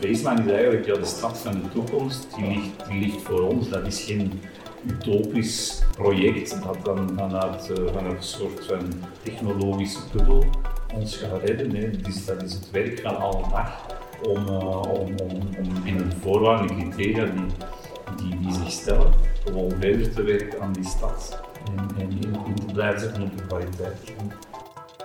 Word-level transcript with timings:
Baseline 0.00 0.44
is 0.44 0.50
eigenlijk 0.50 0.86
ja, 0.86 0.94
de 0.94 1.04
stad 1.04 1.38
van 1.38 1.52
de 1.52 1.68
toekomst, 1.68 2.26
die 2.36 2.46
ligt, 2.46 2.88
die 2.88 3.00
ligt 3.00 3.22
voor 3.22 3.40
ons. 3.40 3.68
Dat 3.68 3.86
is 3.86 4.04
geen 4.04 4.40
utopisch 4.86 5.82
project 5.96 6.62
dat 6.62 6.84
dan 6.84 7.10
vanuit, 7.16 7.70
uh, 7.70 7.84
een 7.94 8.16
soort 8.18 8.66
van 8.66 8.78
technologische 9.22 9.98
bubbel 10.12 10.44
ons 10.94 11.16
gaat 11.16 11.42
redden. 11.44 11.72
Nee, 11.72 11.90
dat 12.26 12.42
is 12.42 12.52
het 12.52 12.70
werk 12.70 13.00
van 13.00 13.16
alle 13.16 13.48
dag 13.50 13.86
om, 14.22 14.46
uh, 14.48 14.80
om, 14.80 15.14
om, 15.22 15.40
om 15.58 15.82
binnen 15.84 16.10
de 16.10 16.16
voorwaarden 16.16 16.68
en 16.68 16.90
criteria 16.90 17.24
die, 17.24 17.46
die, 18.16 18.38
die 18.38 18.52
zich 18.52 18.70
stellen, 18.70 19.12
gewoon 19.44 19.70
verder 19.80 20.12
te 20.14 20.22
werken 20.22 20.60
aan 20.60 20.72
die 20.72 20.86
stad 20.86 21.40
en, 21.76 21.88
en 21.98 22.10
in, 22.10 22.54
te 22.66 22.72
blijven 22.72 23.00
zetten 23.00 23.22
op 23.22 23.36
de 23.36 23.46
kwaliteit. 23.46 24.14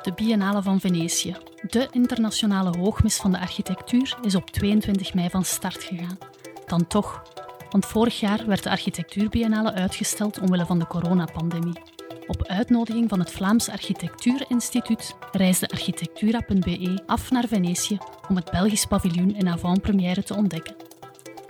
De 0.04 0.14
Biennale 0.14 0.62
van 0.62 0.80
Venetië, 0.80 1.36
de 1.72 1.88
internationale 1.92 2.78
hoogmis 2.78 3.18
van 3.18 3.32
de 3.32 3.40
architectuur, 3.40 4.18
is 4.22 4.36
op 4.36 4.50
22 4.50 5.14
mei 5.14 5.30
van 5.30 5.44
start 5.44 5.84
gegaan. 5.84 6.18
Dan 6.66 6.88
toch, 6.88 7.22
want 7.70 7.86
vorig 7.86 8.20
jaar 8.20 8.46
werd 8.46 8.64
de 8.64 8.70
Architectuurbiennale 8.70 9.74
uitgesteld 9.74 10.40
omwille 10.40 10.66
van 10.66 10.80
de 10.80 10.88
coronapandemie. 10.88 11.80
Op 12.28 12.48
uitnodiging 12.48 13.10
van 13.10 13.20
het 13.20 13.32
Vlaams 13.32 13.70
Architectuurinstituut 13.70 15.16
reisde 15.32 15.68
architectura.be 15.68 17.04
af 17.06 17.32
naar 17.32 17.48
Venetië 17.48 17.98
om 18.30 18.36
het 18.36 18.52
Belgisch 18.52 18.86
paviljoen 18.86 19.36
in 19.36 19.50
avant-première 19.50 20.24
te 20.24 20.36
ontdekken. 20.36 20.76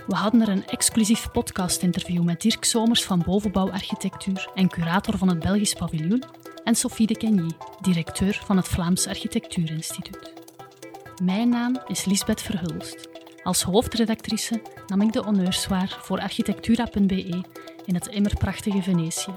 We 0.08 0.16
hadden 0.16 0.42
er 0.42 0.50
een 0.50 0.68
exclusief 0.68 1.32
podcast-interview 1.32 2.24
met 2.24 2.42
Dirk 2.42 2.64
Somers 2.64 3.04
van 3.04 3.22
Bovenbouw 3.26 3.72
Architectuur 3.72 4.50
en 4.56 4.70
curator 4.70 5.18
van 5.18 5.28
het 5.28 5.40
Belgisch 5.40 5.74
paviljoen 5.74 6.24
en 6.68 6.76
Sophie 6.76 7.08
de 7.08 7.18
Kenny, 7.18 7.52
directeur 7.82 8.42
van 8.46 8.58
het 8.58 8.68
Vlaams 8.68 9.08
Architectuurinstituut. 9.08 10.34
Mijn 11.24 11.50
naam 11.50 11.80
is 11.88 12.06
Lisbeth 12.06 12.42
Verhulst. 12.42 13.10
Als 13.44 13.62
hoofdredactrice 13.62 14.62
nam 14.88 15.02
ik 15.02 15.14
de 15.14 15.20
honneurs 15.20 15.68
waar 15.68 15.98
voor 16.02 16.20
architectura.be 16.20 17.44
in 17.86 17.94
het 17.94 18.08
immerprachtige 18.08 18.82
Venetië. 18.82 19.36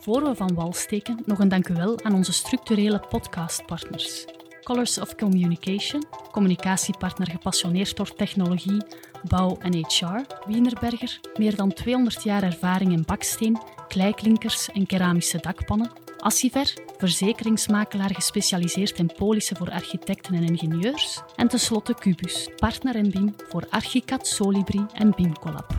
Voor 0.00 0.22
we 0.22 0.34
van 0.34 0.54
wal 0.54 0.72
steken, 0.72 1.22
nog 1.26 1.38
een 1.38 1.48
dankuwel 1.48 2.04
aan 2.04 2.14
onze 2.14 2.32
structurele 2.32 3.00
podcastpartners. 3.08 4.24
Colors 4.62 5.00
of 5.00 5.14
Communication, 5.14 6.04
communicatiepartner 6.30 7.30
gepassioneerd 7.30 7.96
door 7.96 8.14
technologie, 8.14 8.82
bouw 9.28 9.56
en 9.60 9.74
HR, 9.74 10.24
Wienerberger, 10.46 11.20
meer 11.34 11.56
dan 11.56 11.72
200 11.72 12.22
jaar 12.22 12.42
ervaring 12.42 12.92
in 12.92 13.04
baksteen, 13.06 13.60
kleiklinkers 13.88 14.70
en 14.70 14.86
keramische 14.86 15.38
dakpannen, 15.38 15.90
Assiver, 16.20 16.74
verzekeringsmakelaar 16.96 18.14
gespecialiseerd 18.14 18.98
in 18.98 19.12
polissen 19.16 19.56
voor 19.56 19.70
architecten 19.70 20.34
en 20.34 20.44
ingenieurs. 20.44 21.20
En 21.36 21.48
tenslotte 21.48 21.94
Cubus, 21.94 22.48
partner 22.56 22.96
in 22.96 23.10
BIM 23.10 23.34
voor 23.48 23.66
Archicad, 23.68 24.26
Solibri 24.26 24.86
en 24.92 25.10
BIMCollab. 25.10 25.78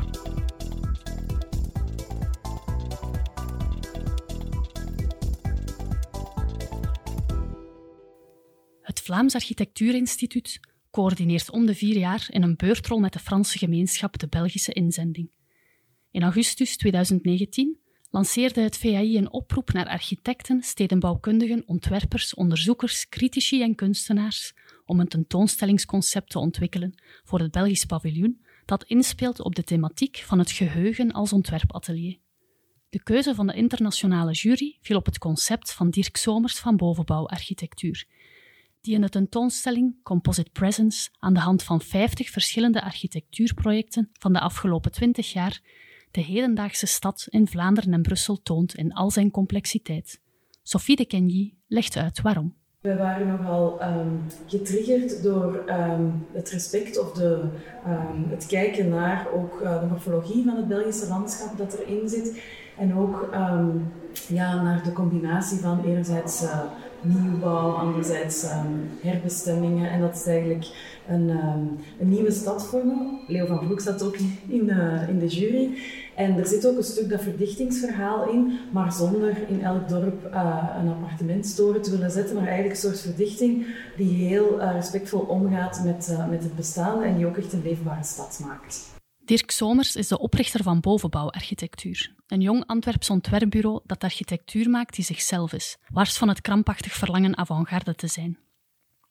Het 8.81 9.01
Vlaams 9.01 9.35
Architectuurinstituut 9.35 10.59
coördineert 10.91 11.51
om 11.51 11.65
de 11.65 11.75
vier 11.75 11.97
jaar 11.97 12.27
in 12.29 12.43
een 12.43 12.55
beurtrol 12.55 12.99
met 12.99 13.13
de 13.13 13.19
Franse 13.19 13.57
gemeenschap 13.57 14.19
de 14.19 14.27
Belgische 14.27 14.73
inzending. 14.73 15.31
In 16.11 16.23
augustus 16.23 16.77
2019 16.77 17.80
lanceerde 18.11 18.61
het 18.61 18.77
VAI 18.77 19.17
een 19.17 19.31
oproep 19.31 19.71
naar 19.71 19.87
architecten, 19.87 20.61
stedenbouwkundigen, 20.63 21.63
ontwerpers, 21.65 22.33
onderzoekers, 22.33 23.09
critici 23.09 23.61
en 23.61 23.75
kunstenaars 23.75 24.53
om 24.85 24.99
een 24.99 25.07
tentoonstellingsconcept 25.07 26.29
te 26.29 26.39
ontwikkelen 26.39 27.01
voor 27.23 27.39
het 27.39 27.51
Belgisch 27.51 27.85
paviljoen 27.85 28.45
dat 28.65 28.83
inspeelt 28.83 29.41
op 29.41 29.55
de 29.55 29.63
thematiek 29.63 30.17
van 30.17 30.39
het 30.39 30.51
geheugen 30.51 31.11
als 31.11 31.33
ontwerpatelier. 31.33 32.17
De 32.89 33.03
keuze 33.03 33.35
van 33.35 33.47
de 33.47 33.53
internationale 33.53 34.31
jury 34.31 34.77
viel 34.81 34.97
op 34.97 35.05
het 35.05 35.17
concept 35.17 35.73
van 35.73 35.89
Dirk 35.89 36.17
Somers 36.17 36.59
van 36.59 36.77
Bovenbouwarchitectuur, 36.77 38.05
die 38.81 38.95
in 38.95 39.01
de 39.01 39.09
tentoonstelling 39.09 40.03
Composite 40.03 40.51
Presence 40.51 41.09
aan 41.19 41.33
de 41.33 41.39
hand 41.39 41.63
van 41.63 41.81
50 41.81 42.29
verschillende 42.29 42.83
architectuurprojecten 42.83 44.09
van 44.13 44.33
de 44.33 44.39
afgelopen 44.39 44.91
20 44.91 45.33
jaar 45.33 45.61
de 46.11 46.21
hedendaagse 46.21 46.85
stad 46.85 47.25
in 47.29 47.47
Vlaanderen 47.47 47.93
en 47.93 48.01
Brussel 48.01 48.41
toont 48.41 48.75
in 48.75 48.93
al 48.93 49.11
zijn 49.11 49.31
complexiteit. 49.31 50.19
Sophie 50.63 50.95
de 50.95 51.05
Kenji 51.05 51.57
legt 51.67 51.97
uit 51.97 52.21
waarom. 52.21 52.53
We 52.81 52.95
waren 52.95 53.27
nogal 53.27 53.83
um, 53.83 54.21
getriggerd 54.45 55.23
door 55.23 55.63
um, 55.69 56.25
het 56.31 56.49
respect 56.49 56.99
of 56.99 57.11
de, 57.11 57.43
um, 57.87 58.29
het 58.29 58.45
kijken 58.45 58.89
naar 58.89 59.27
ook 59.33 59.61
uh, 59.61 59.79
de 59.79 59.85
morfologie 59.85 60.43
van 60.43 60.55
het 60.55 60.67
Belgische 60.67 61.07
landschap 61.07 61.57
dat 61.57 61.79
erin 61.79 62.09
zit. 62.09 62.41
En 62.77 62.95
ook 62.95 63.29
ja, 64.27 64.61
naar 64.61 64.83
de 64.83 64.93
combinatie 64.93 65.57
van 65.57 65.83
enerzijds 65.83 66.43
uh, 66.43 66.59
nieuwbouw, 67.01 67.71
anderzijds 67.71 68.45
herbestemmingen. 69.01 69.91
En 69.91 69.99
dat 69.99 70.15
is 70.15 70.25
eigenlijk 70.25 70.67
een, 71.07 71.29
een 71.99 72.09
nieuwe 72.09 72.31
stad 72.31 72.67
vormen. 72.67 73.19
Leo 73.27 73.45
van 73.45 73.63
Vloek 73.65 73.79
zat 73.79 74.03
ook 74.03 74.17
in 74.47 74.65
de, 74.65 75.05
in 75.07 75.19
de 75.19 75.27
jury. 75.27 75.77
En 76.15 76.37
er 76.37 76.45
zit 76.45 76.67
ook 76.67 76.77
een 76.77 76.83
stuk 76.83 77.09
dat 77.09 77.21
verdichtingsverhaal 77.21 78.29
in, 78.29 78.59
maar 78.71 78.93
zonder 78.93 79.49
in 79.49 79.63
elk 79.63 79.89
dorp 79.89 80.25
uh, 80.33 80.67
een 80.79 80.89
appartementstoren 80.89 81.81
te 81.81 81.91
willen 81.91 82.11
zetten, 82.11 82.35
maar 82.35 82.47
eigenlijk 82.47 82.75
een 82.75 82.89
soort 82.89 83.01
verdichting 83.01 83.65
die 83.97 84.27
heel 84.27 84.59
uh, 84.59 84.71
respectvol 84.71 85.19
omgaat 85.19 85.81
met, 85.83 86.07
uh, 86.11 86.29
met 86.29 86.43
het 86.43 86.55
bestaande 86.55 87.05
en 87.05 87.17
die 87.17 87.25
ook 87.25 87.37
echt 87.37 87.53
een 87.53 87.63
leefbare 87.63 88.03
stad 88.03 88.39
maakt. 88.45 88.99
Dirk 89.25 89.51
Somers 89.51 89.95
is 89.95 90.07
de 90.07 90.19
oprichter 90.19 90.63
van 90.63 90.79
Bovenbouwarchitectuur, 90.79 92.15
een 92.27 92.41
jong 92.41 92.63
Antwerps 92.65 93.09
ontwerpbureau 93.09 93.79
dat 93.85 94.03
architectuur 94.03 94.69
maakt 94.69 94.95
die 94.95 95.05
zichzelf 95.05 95.53
is, 95.53 95.77
wars 95.93 96.17
van 96.17 96.27
het 96.27 96.41
krampachtig 96.41 96.93
verlangen 96.93 97.37
avant-garde 97.37 97.95
te 97.95 98.07
zijn. 98.07 98.37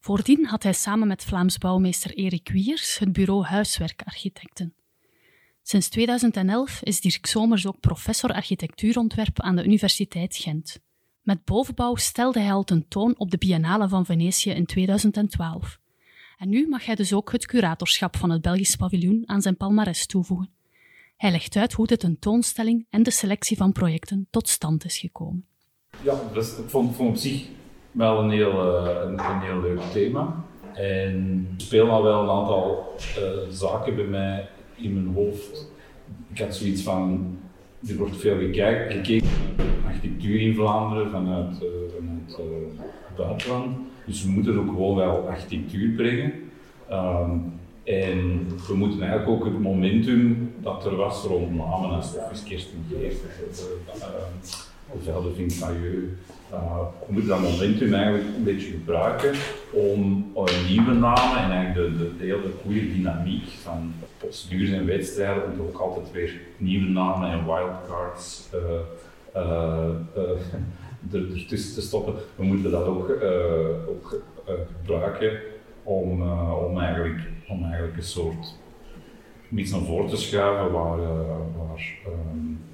Voordien 0.01 0.47
had 0.47 0.63
hij 0.63 0.73
samen 0.73 1.09
met 1.09 1.25
Vlaams 1.25 1.59
bouwmeester 1.59 2.15
Erik 2.15 2.49
Wiers 2.53 2.99
het 2.99 3.13
bureau 3.13 3.45
Huiswerkarchitecten. 3.45 4.75
Sinds 5.71 5.89
2011 5.89 6.83
is 6.83 7.01
Dirk 7.01 7.27
Somers 7.27 7.67
ook 7.67 7.81
professor 7.81 8.33
architectuurontwerp 8.33 9.41
aan 9.41 9.57
de 9.57 9.65
Universiteit 9.65 10.37
Gent. 10.37 10.81
Met 11.23 11.45
bovenbouw 11.45 11.95
stelde 11.95 12.41
hij 12.41 12.53
al 12.53 12.65
tentoon 12.65 13.15
op 13.19 13.31
de 13.31 13.39
Biennale 13.39 13.89
van 13.89 14.07
Venetië 14.07 14.51
in 14.51 14.67
2012. 14.67 15.79
En 16.39 16.49
nu 16.49 16.69
mag 16.69 16.85
hij 16.85 16.95
dus 16.95 17.13
ook 17.13 17.33
het 17.33 17.47
curatorschap 17.47 18.17
van 18.17 18.31
het 18.31 18.43
Belgisch 18.43 18.77
paviljoen 18.77 19.23
aan 19.27 19.43
zijn 19.43 19.57
palmares 19.57 20.07
toevoegen. 20.07 20.51
Hij 21.17 21.31
legt 21.31 21.57
uit 21.57 21.73
hoe 21.73 21.87
de 21.87 21.97
tentoonstelling 21.97 22.87
en 22.91 23.03
de 23.03 23.11
selectie 23.11 23.57
van 23.57 23.73
projecten 23.73 24.27
tot 24.31 24.49
stand 24.49 24.85
is 24.85 24.99
gekomen. 24.99 25.47
Ja, 26.03 26.21
dus 26.33 26.57
ik 26.59 26.69
vond, 26.69 26.97
vond 26.97 27.09
op 27.09 27.17
zich 27.17 27.47
wel 27.93 28.19
een 28.19 28.31
heel, 28.31 28.85
uh, 28.87 29.01
een, 29.03 29.41
heel 29.41 29.61
leuk 29.61 29.81
thema. 29.93 30.45
En 30.75 31.47
er 31.57 31.65
spelen 31.65 31.91
al 31.91 32.03
wel 32.03 32.23
een 32.23 32.31
aantal 32.31 32.95
uh, 33.19 33.51
zaken 33.51 33.97
bij 33.97 34.05
mij 34.05 34.49
in 34.83 34.95
mijn 34.95 35.15
hoofd. 35.15 35.71
Ik 36.33 36.39
had 36.39 36.55
zoiets 36.55 36.83
van, 36.83 37.37
er 37.89 37.97
wordt 37.97 38.17
veel 38.17 38.39
gekeken, 38.39 38.91
gekeken 38.91 39.29
naar 39.57 39.67
architectuur 39.87 40.41
in 40.41 40.55
Vlaanderen 40.55 41.11
vanuit, 41.11 41.63
uh, 41.63 41.69
vanuit 41.97 42.31
uh, 42.31 42.83
het 43.07 43.17
buitenland. 43.17 43.77
Dus 44.07 44.25
we 44.25 44.31
moeten 44.31 44.59
ook 44.59 44.69
gewoon 44.69 44.97
wel 44.97 45.29
architectuur 45.29 45.95
brengen. 45.95 46.33
Um, 46.91 47.53
en 47.85 48.49
we 48.67 48.75
moeten 48.75 49.01
eigenlijk 49.01 49.31
ook 49.31 49.45
het 49.45 49.61
momentum 49.61 50.53
dat 50.63 50.85
er 50.85 50.97
was 50.97 51.23
rond 51.23 51.55
namen 51.55 51.91
als 51.91 52.09
Steffens 52.09 52.43
Kirsten 52.43 52.85
Geest, 52.91 53.21
of 54.91 55.05
Velde 55.05 55.35
Vincayeux, 55.35 56.09
uh, 56.53 56.79
we 57.07 57.13
moeten 57.13 57.31
dat 57.31 57.41
momentum 57.41 57.95
eigenlijk 57.95 58.25
een 58.37 58.45
beetje 58.45 58.71
gebruiken 58.71 59.33
om 59.71 60.31
een 60.35 60.67
nieuwe 60.69 60.93
namen 60.93 61.43
en 61.43 61.51
eigenlijk 61.51 61.99
de, 61.99 62.05
de, 62.05 62.17
de 62.17 62.25
hele 62.25 62.51
goede 62.63 62.93
dynamiek 62.93 63.49
van 63.49 63.93
procedures 64.19 64.71
en 64.71 64.87
wedstrijden 64.87 65.43
om 65.53 65.67
ook 65.67 65.79
altijd 65.79 66.13
weer 66.13 66.41
nieuwe 66.57 66.89
namen 66.89 67.31
en 67.31 67.45
wildcards 67.45 68.49
uh, 68.55 69.41
ertussen 71.35 71.75
te 71.75 71.81
stoppen. 71.81 72.15
We 72.37 72.45
moeten 72.45 72.71
dat 72.71 72.85
ook, 72.85 73.11
ook 73.89 74.23
gebruiken 74.79 75.41
om, 75.83 76.23
om, 76.53 76.81
eigenlijk, 76.81 77.19
om 77.49 77.65
eigenlijk 77.65 77.97
een 77.97 78.03
soort 78.03 78.59
iets 79.57 79.71
naar 79.71 79.81
voren 79.81 80.09
te 80.09 80.17
schuiven 80.17 80.73
waar, 80.73 80.99
waar 81.57 81.99
um, 82.07 82.70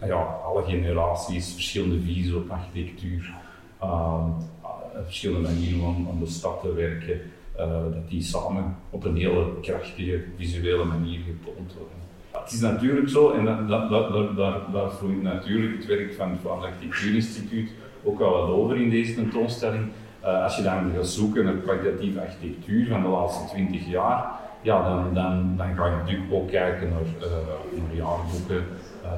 ja, 0.00 0.22
alle 0.44 0.62
generaties 0.62 1.52
verschillende 1.52 2.00
visies 2.00 2.32
op 2.32 2.50
architectuur, 2.50 3.34
uh, 3.82 4.24
verschillende 5.04 5.48
manieren 5.48 6.06
om 6.06 6.18
de 6.20 6.26
stad 6.26 6.60
te 6.60 6.72
werken, 6.74 7.20
uh, 7.56 7.66
dat 7.66 8.08
die 8.08 8.22
samen 8.22 8.76
op 8.90 9.04
een 9.04 9.16
hele 9.16 9.60
krachtige 9.60 10.24
visuele 10.36 10.84
manier 10.84 11.18
getoond 11.18 11.74
worden. 11.74 12.00
Het 12.30 12.52
is 12.52 12.60
natuurlijk 12.60 13.08
zo, 13.08 13.30
en 13.30 13.44
dat, 13.44 13.68
dat, 13.68 14.12
dat, 14.12 14.36
daar, 14.36 14.60
daar 14.72 14.90
vloeit 14.90 15.22
natuurlijk 15.22 15.76
het 15.76 15.86
werk 15.86 16.14
van 16.14 16.30
het 16.30 16.46
Architectuurinstituut 16.46 17.70
ook 18.04 18.20
al 18.20 18.32
wat 18.32 18.48
over 18.48 18.76
in 18.76 18.90
deze 18.90 19.14
tentoonstelling. 19.14 19.84
Uh, 20.24 20.42
als 20.42 20.56
je 20.56 20.62
dan 20.62 20.92
gaat 20.94 21.06
zoeken 21.06 21.44
naar 21.44 21.54
kwalitatieve 21.54 22.20
architectuur 22.20 22.88
van 22.88 23.02
de 23.02 23.08
laatste 23.08 23.48
20 23.48 23.86
jaar, 23.86 24.24
ja, 24.62 24.82
dan, 24.82 25.14
dan, 25.14 25.54
dan 25.56 25.74
ga 25.76 25.86
je 25.86 25.96
natuurlijk 25.96 26.32
ook 26.32 26.48
kijken 26.50 26.88
naar, 26.88 27.28
uh, 27.28 27.36
naar 27.86 27.96
jaarboeken, 27.96 28.64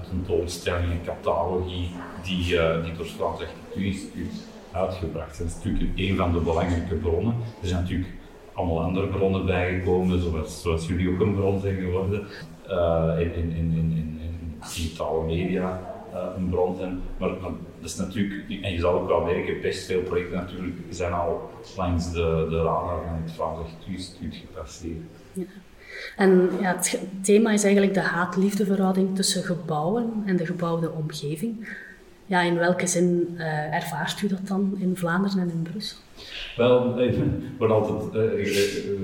tentoonstellingen, 0.08 1.00
catalogie, 1.04 1.90
die, 2.22 2.54
uh, 2.54 2.84
die 2.84 2.92
door 2.92 3.04
het 3.04 3.14
Vlaams 3.14 3.40
Architectuurinstituut 3.40 4.46
uitgebracht 4.72 5.36
zijn. 5.36 5.48
Dat 5.48 5.56
is 5.56 5.64
natuurlijk 5.64 5.98
een 5.98 6.16
van 6.16 6.32
de 6.32 6.40
belangrijke 6.40 6.94
bronnen. 6.94 7.34
Er 7.62 7.68
zijn 7.68 7.82
natuurlijk 7.82 8.10
allemaal 8.52 8.82
andere 8.82 9.06
bronnen 9.06 9.46
bijgekomen, 9.46 10.20
zoals, 10.22 10.62
zoals 10.62 10.86
jullie 10.86 11.10
ook 11.10 11.20
een 11.20 11.34
bron 11.34 11.60
zijn 11.60 11.80
geworden, 11.80 12.26
in, 13.18 13.34
in, 13.34 13.50
in, 13.50 13.72
in, 13.76 14.18
in 14.20 14.54
digitale 14.60 15.24
media 15.24 15.80
een 16.36 16.48
bron 16.48 16.76
zijn. 16.76 17.00
Maar, 17.18 17.30
maar 17.30 17.50
dat 17.80 17.90
is 17.90 17.96
natuurlijk, 17.96 18.62
en 18.62 18.72
je 18.72 18.78
zal 18.78 18.92
ook 18.92 19.08
wel 19.08 19.24
merken, 19.24 19.60
best 19.60 19.86
veel 19.86 20.02
projecten 20.02 20.36
natuurlijk 20.36 20.76
zijn 20.90 21.12
al 21.12 21.50
langs 21.76 22.12
de, 22.12 22.46
de 22.50 22.56
radar 22.56 23.02
van 23.06 23.22
het 23.22 23.32
Vlaams 23.32 23.58
Architectuurinstituut 23.58 24.34
gepasseerd. 24.34 25.02
En 26.16 26.50
ja, 26.60 26.74
het 26.76 27.00
thema 27.22 27.52
is 27.52 27.62
eigenlijk 27.62 27.94
de 27.94 28.00
haat-liefdeverhouding 28.00 29.16
tussen 29.16 29.42
gebouwen 29.42 30.22
en 30.26 30.36
de 30.36 30.46
gebouwde 30.46 30.92
omgeving. 30.92 31.68
Ja, 32.26 32.42
in 32.42 32.56
welke 32.56 32.86
zin 32.86 33.28
uh, 33.34 33.74
ervaart 33.74 34.22
u 34.22 34.28
dat 34.28 34.46
dan 34.48 34.76
in 34.78 34.96
Vlaanderen 34.96 35.38
en 35.38 35.50
in 35.50 35.62
Brussel? 35.62 35.98
Wel, 36.56 37.00
ik 37.00 37.14
word 37.58 37.70
altijd 37.70 38.14
uh, 38.14 38.46
uh, 38.46 38.98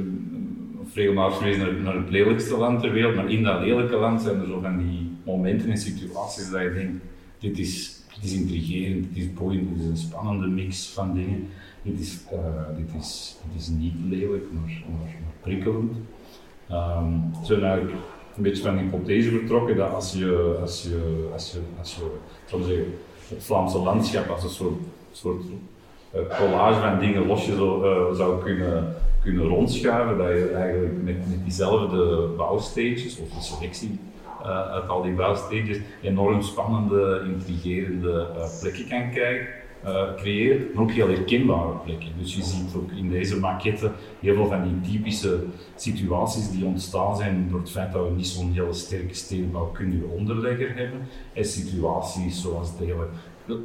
regelmatig 0.94 1.37
verwezen 1.37 1.61
naar, 1.61 1.75
naar, 1.75 1.94
het 1.94 2.11
lelijkste 2.11 2.56
land 2.56 2.81
ter 2.81 2.93
wereld, 2.93 3.14
maar 3.14 3.31
in 3.31 3.43
dat 3.43 3.61
lelijke 3.61 3.97
land 3.97 4.23
zijn 4.23 4.41
er 4.41 4.47
zo 4.47 4.61
van 4.61 4.79
die 4.79 5.12
momenten 5.25 5.70
en 5.70 5.79
situaties 5.79 6.50
dat 6.50 6.61
je 6.61 6.73
denkt, 6.73 7.05
dit 7.38 7.58
is, 7.58 8.02
is 8.23 8.32
intrigerend, 8.32 9.14
dit 9.14 9.25
is 9.25 9.32
boeiend, 9.32 9.69
dit 9.69 9.79
is 9.79 9.87
een 9.91 9.97
spannende 9.97 10.47
mix 10.47 10.88
van 10.88 11.14
dingen. 11.14 11.49
Dit 11.82 12.00
is, 12.00 12.19
dit 12.76 13.00
is, 13.00 13.37
dit 13.52 13.61
is 13.61 13.69
niet 13.69 13.94
lelijk, 14.08 14.44
maar, 14.52 14.82
maar 14.91 15.32
prikkelend. 15.41 15.93
Um, 16.73 17.31
zijn 17.43 17.63
eigenlijk 17.63 17.97
een 18.37 18.43
beetje 18.43 18.63
van 18.63 18.77
de 18.77 18.83
hypothese 18.83 19.31
vertrokken 19.31 19.77
dat 19.77 19.95
als 19.95 20.13
je, 20.13 20.59
als 20.61 20.83
je, 20.83 21.29
als 21.33 21.53
je, 21.53 21.59
als 21.79 21.95
je 21.95 22.19
zeggen, 22.49 22.95
het 23.29 23.45
Vlaamse 23.45 23.79
landschap 23.79 24.29
als 24.29 24.43
een 24.43 24.51
soort, 24.51 24.79
soort 25.13 25.43
uh, 26.15 26.21
collage 26.39 26.81
van 26.81 26.99
dingen 26.99 27.27
losje 27.27 27.57
zo, 27.57 27.85
uh, 27.85 28.17
zou 28.17 28.43
kunnen, 28.43 28.95
kunnen 29.23 29.47
rondschuiven, 29.47 30.19
dat 30.19 30.29
je 30.29 30.51
eigenlijk 30.51 31.03
met, 31.03 31.29
met 31.29 31.45
diezelfde 31.45 32.29
bouwstages 32.37 33.19
of 33.19 33.29
de 33.29 33.43
selectie 33.43 33.99
uh, 34.43 34.71
uit 34.71 34.89
al 34.89 35.03
die 35.03 35.13
bouwstages 35.13 35.79
enorm 36.03 36.43
spannende, 36.43 37.23
intrigerende 37.27 38.27
plekken 38.61 38.89
kan 38.89 39.11
kijken 39.11 39.60
uh, 39.85 40.15
creëert, 40.17 40.75
maar 40.75 40.82
ook 40.82 40.91
heel 40.91 41.09
herkenbare 41.09 41.73
plekken. 41.85 42.09
Dus 42.19 42.35
je 42.35 42.43
ziet 42.43 42.75
ook 42.77 42.91
in 42.91 43.11
deze 43.11 43.38
maquette 43.38 43.91
heel 44.21 44.35
veel 44.35 44.47
van 44.47 44.62
die 44.62 44.93
typische 44.93 45.44
situaties 45.77 46.50
die 46.50 46.65
ontstaan 46.65 47.17
zijn 47.17 47.49
door 47.50 47.61
het 47.61 47.71
feit 47.71 47.93
dat 47.93 48.09
we 48.09 48.15
niet 48.15 48.27
zo'n 48.27 48.53
hele 48.53 48.73
sterke 48.73 49.15
stedenbouwkundige 49.15 50.06
onderlegger 50.06 50.75
hebben. 50.75 51.00
En 51.32 51.44
situaties 51.44 52.41
zoals 52.41 52.77
de 52.77 52.85
hele 52.85 53.06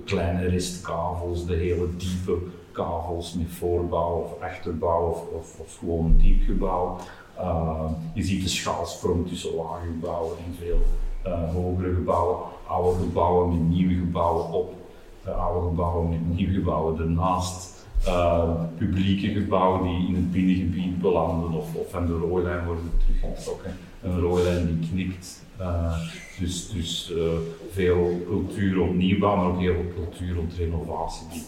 kleine 0.06 0.48
restkavels, 0.48 1.46
de 1.46 1.56
hele 1.56 1.88
diepe 1.98 2.38
kavels 2.72 3.34
met 3.34 3.48
voorbouw 3.50 4.14
of 4.14 4.42
achterbouw 4.42 5.10
of, 5.10 5.28
of, 5.34 5.60
of 5.60 5.78
gewoon 5.78 6.16
diepgebouw. 6.18 6.98
Uh, 7.40 7.92
je 8.14 8.24
ziet 8.24 8.44
de 8.44 8.50
schaalsprong 8.50 9.28
tussen 9.28 9.56
lage 9.56 9.86
gebouwen 9.86 10.38
en 10.38 10.56
veel 10.60 10.82
uh, 11.26 11.54
hogere 11.54 11.94
gebouwen, 11.94 12.38
oude 12.68 13.00
gebouwen 13.00 13.50
met 13.50 13.70
nieuwe 13.70 13.94
gebouwen 13.94 14.52
op 14.52 14.74
oude 15.32 15.68
gebouwen 15.68 16.10
met 16.10 16.36
nieuwe 16.36 16.54
gebouwen 16.54 17.00
ernaast. 17.00 17.74
Uh, 18.08 18.52
publieke 18.78 19.28
gebouwen 19.28 19.84
die 19.84 20.08
in 20.08 20.16
het 20.16 20.32
binnengebied 20.32 21.02
belanden 21.02 21.52
of, 21.52 21.76
of 21.76 21.90
van 21.90 22.06
de 22.06 22.14
rooilijn 22.14 22.66
worden 22.66 22.92
teruggetrokken. 22.98 23.72
Een 24.04 24.20
rooilijn 24.20 24.66
die 24.80 24.90
knikt. 24.90 25.44
Uh, 25.62 25.98
dus 26.40 26.70
dus 26.70 27.12
uh, 27.16 27.24
veel 27.72 28.22
cultuur 28.28 28.82
op 28.82 28.94
nieuwbouw, 28.94 29.36
maar 29.36 29.46
ook 29.46 29.60
heel 29.60 29.74
veel 29.74 29.92
cultuur 29.96 30.36
rond 30.36 30.54
renovatie 30.54 31.28
die, 31.32 31.44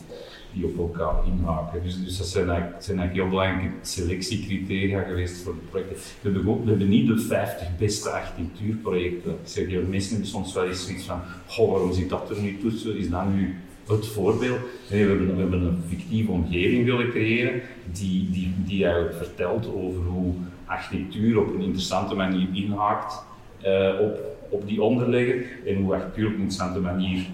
die 0.53 0.65
op 0.65 0.77
elkaar 0.77 1.15
inhaken. 1.25 1.83
Dus, 1.83 2.03
dus 2.03 2.18
dat 2.18 2.27
zijn 2.27 2.50
eigenlijk, 2.50 2.83
zijn 2.83 3.00
eigenlijk 3.00 3.30
heel 3.30 3.39
belangrijke 3.39 3.75
selectiecriteria 3.81 5.01
geweest 5.01 5.44
voor 5.44 5.53
de 5.53 5.68
projecten. 5.69 5.95
We 6.21 6.30
hebben, 6.31 6.47
ook, 6.47 6.63
we 6.63 6.69
hebben 6.69 6.89
niet 6.89 7.07
de 7.07 7.19
50 7.19 7.77
beste 7.77 8.09
architectuurprojecten. 8.09 9.31
Ik 9.31 9.38
zeg, 9.44 9.68
mensen 9.88 10.12
hebben 10.12 10.30
soms 10.30 10.53
wel 10.53 10.65
eens 10.65 10.85
zoiets 10.85 11.06
van, 11.06 11.21
goh, 11.47 11.71
waarom 11.71 11.94
zit 11.94 12.09
dat 12.09 12.30
er 12.30 12.41
nu 12.41 12.57
tussen? 12.57 12.97
Is 12.97 13.09
dat 13.09 13.33
nu 13.33 13.56
het 13.87 14.07
voorbeeld. 14.07 14.59
we, 14.87 14.95
hebben, 14.95 15.61
een 15.61 15.83
fictieve 15.87 16.31
omgeving 16.31 16.85
willen 16.85 17.09
creëren 17.09 17.61
die, 17.91 18.29
die, 18.29 18.53
die 18.65 18.85
eigenlijk 18.85 19.15
vertelt 19.15 19.73
over 19.73 20.01
hoe 20.01 20.33
architectuur 20.65 21.39
op 21.39 21.53
een 21.53 21.61
interessante 21.61 22.15
manier 22.15 22.47
inhaakt 22.53 23.23
uh, 23.65 24.01
op, 24.01 24.19
op 24.49 24.67
die 24.67 24.81
onderlegger 24.81 25.45
en 25.65 25.75
hoe 25.75 25.93
architectuur 25.93 26.25
op 26.25 26.33
een 26.33 26.39
interessante 26.39 26.79
manier 26.79 27.25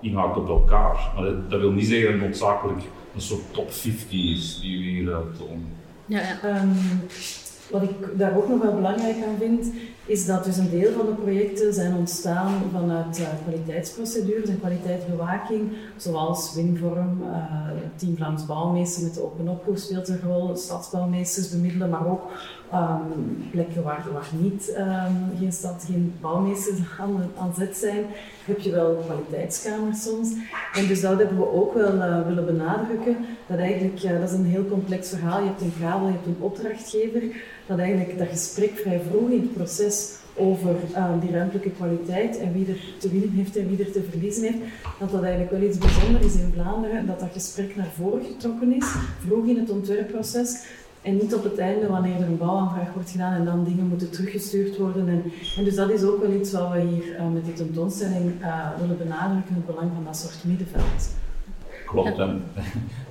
inhaakt 0.00 0.36
op 0.36 0.48
elkaar. 0.48 1.12
Maar 1.14 1.24
dat, 1.48 1.60
wil 1.60 1.70
niet 1.70 1.86
zeggen 1.86 2.04
dat 2.04 2.12
het 2.12 2.22
noodzakelijk 2.22 2.80
een 3.14 3.20
soort 3.20 3.42
top 3.50 3.72
50 3.72 4.10
is 4.12 4.60
die 4.60 4.78
we 4.78 4.84
hier 4.84 5.04
tonen. 5.38 5.72
Ja, 6.06 6.20
ja. 6.20 6.60
Um, 6.60 6.72
wat 7.70 7.82
ik 7.82 8.18
daar 8.18 8.36
ook 8.36 8.48
nog 8.48 8.62
wel 8.62 8.74
belangrijk 8.74 9.16
aan 9.26 9.36
vind, 9.38 9.72
is 10.06 10.26
dat 10.26 10.44
dus 10.44 10.56
een 10.56 10.70
deel 10.70 10.92
van 10.92 11.06
de 11.06 11.12
projecten 11.12 11.74
zijn 11.74 11.94
ontstaan 11.94 12.62
vanuit 12.72 13.20
uh, 13.20 13.26
kwaliteitsprocedures 13.42 14.48
en 14.48 14.58
kwaliteitsbewaking, 14.58 15.72
zoals 15.96 16.54
Winvorm, 16.54 17.22
uh, 17.22 17.70
Team 17.96 18.16
Vlaams 18.16 18.46
Bouwmeester 18.46 19.02
met 19.02 19.14
de 19.14 19.22
Open 19.22 19.48
Opgroep 19.48 19.76
speelt 19.76 20.08
een 20.08 20.20
rol, 20.26 20.56
stadsbouwmeesters 20.56 21.48
bemiddelen, 21.48 21.90
maar 21.90 22.06
ook 22.06 22.22
um, 22.74 23.48
plekken 23.50 23.82
waar, 23.82 24.06
niet 24.40 24.74
um, 24.78 25.38
geen 25.38 25.52
stad, 25.52 25.84
geen 25.86 26.14
bouwmeesters 26.20 26.78
aan, 26.98 27.30
aan 27.38 27.54
zet 27.56 27.76
zijn, 27.76 28.04
heb 28.44 28.58
je 28.60 28.70
wel 28.70 28.94
kwaliteitskamers 29.04 30.02
soms. 30.02 30.28
En 30.74 30.86
dus 30.86 31.00
dat 31.00 31.18
hebben 31.18 31.38
we 31.38 31.52
ook 31.52 31.74
wel 31.74 31.94
uh, 31.94 32.26
willen 32.26 32.46
benadrukken, 32.46 33.16
dat 33.46 33.58
eigenlijk, 33.58 34.02
uh, 34.02 34.20
dat 34.20 34.30
is 34.30 34.36
een 34.36 34.46
heel 34.46 34.66
complex 34.66 35.08
verhaal, 35.08 35.40
je 35.40 35.46
hebt 35.46 35.60
een 35.60 35.74
kabel, 35.80 36.06
je 36.06 36.12
hebt 36.12 36.26
een 36.26 36.36
opdrachtgever, 36.40 37.22
dat 37.66 37.78
eigenlijk 37.78 38.18
dat 38.18 38.28
gesprek 38.28 38.76
vrij 38.76 39.00
vroeg 39.10 39.30
in 39.30 39.40
het 39.40 39.54
proces 39.54 40.22
over 40.36 40.76
uh, 40.90 41.20
die 41.20 41.30
ruimtelijke 41.30 41.70
kwaliteit 41.70 42.38
en 42.38 42.52
wie 42.52 42.66
er 42.66 42.80
te 42.98 43.08
winnen 43.08 43.30
heeft 43.30 43.56
en 43.56 43.68
wie 43.68 43.84
er 43.84 43.92
te 43.92 44.02
verliezen 44.10 44.42
heeft, 44.42 44.58
dat 44.98 45.10
dat 45.10 45.22
eigenlijk 45.22 45.50
wel 45.50 45.62
iets 45.62 45.78
bijzonders 45.78 46.24
is 46.24 46.34
in 46.34 46.52
Vlaanderen, 46.52 47.06
dat 47.06 47.20
dat 47.20 47.32
gesprek 47.32 47.76
naar 47.76 47.92
voren 47.96 48.24
getrokken 48.24 48.72
is, 48.72 48.94
vroeg 49.26 49.46
in 49.46 49.58
het 49.58 49.70
ontwerpproces, 49.70 50.66
en 51.04 51.16
niet 51.16 51.34
op 51.34 51.44
het 51.44 51.58
einde 51.58 51.86
wanneer 51.86 52.14
er 52.14 52.26
een 52.26 52.38
bouwaanvraag 52.38 52.92
wordt 52.92 53.10
gedaan 53.10 53.34
en 53.34 53.44
dan 53.44 53.64
dingen 53.64 53.86
moeten 53.86 54.10
teruggestuurd 54.10 54.76
worden. 54.76 55.08
En, 55.08 55.22
en 55.56 55.64
dus 55.64 55.74
dat 55.74 55.90
is 55.90 56.02
ook 56.02 56.20
wel 56.20 56.32
iets 56.32 56.52
wat 56.52 56.72
we 56.72 56.80
hier 56.80 57.14
uh, 57.14 57.32
met 57.32 57.44
die 57.44 57.54
tentoonstelling 57.54 58.32
uh, 58.40 58.68
willen 58.80 58.98
benadrukken, 58.98 59.54
het 59.54 59.66
belang 59.66 59.90
van 59.94 60.04
dat 60.04 60.16
soort 60.16 60.44
middenveld. 60.44 61.14
Klopt, 61.86 62.18
en 62.18 62.42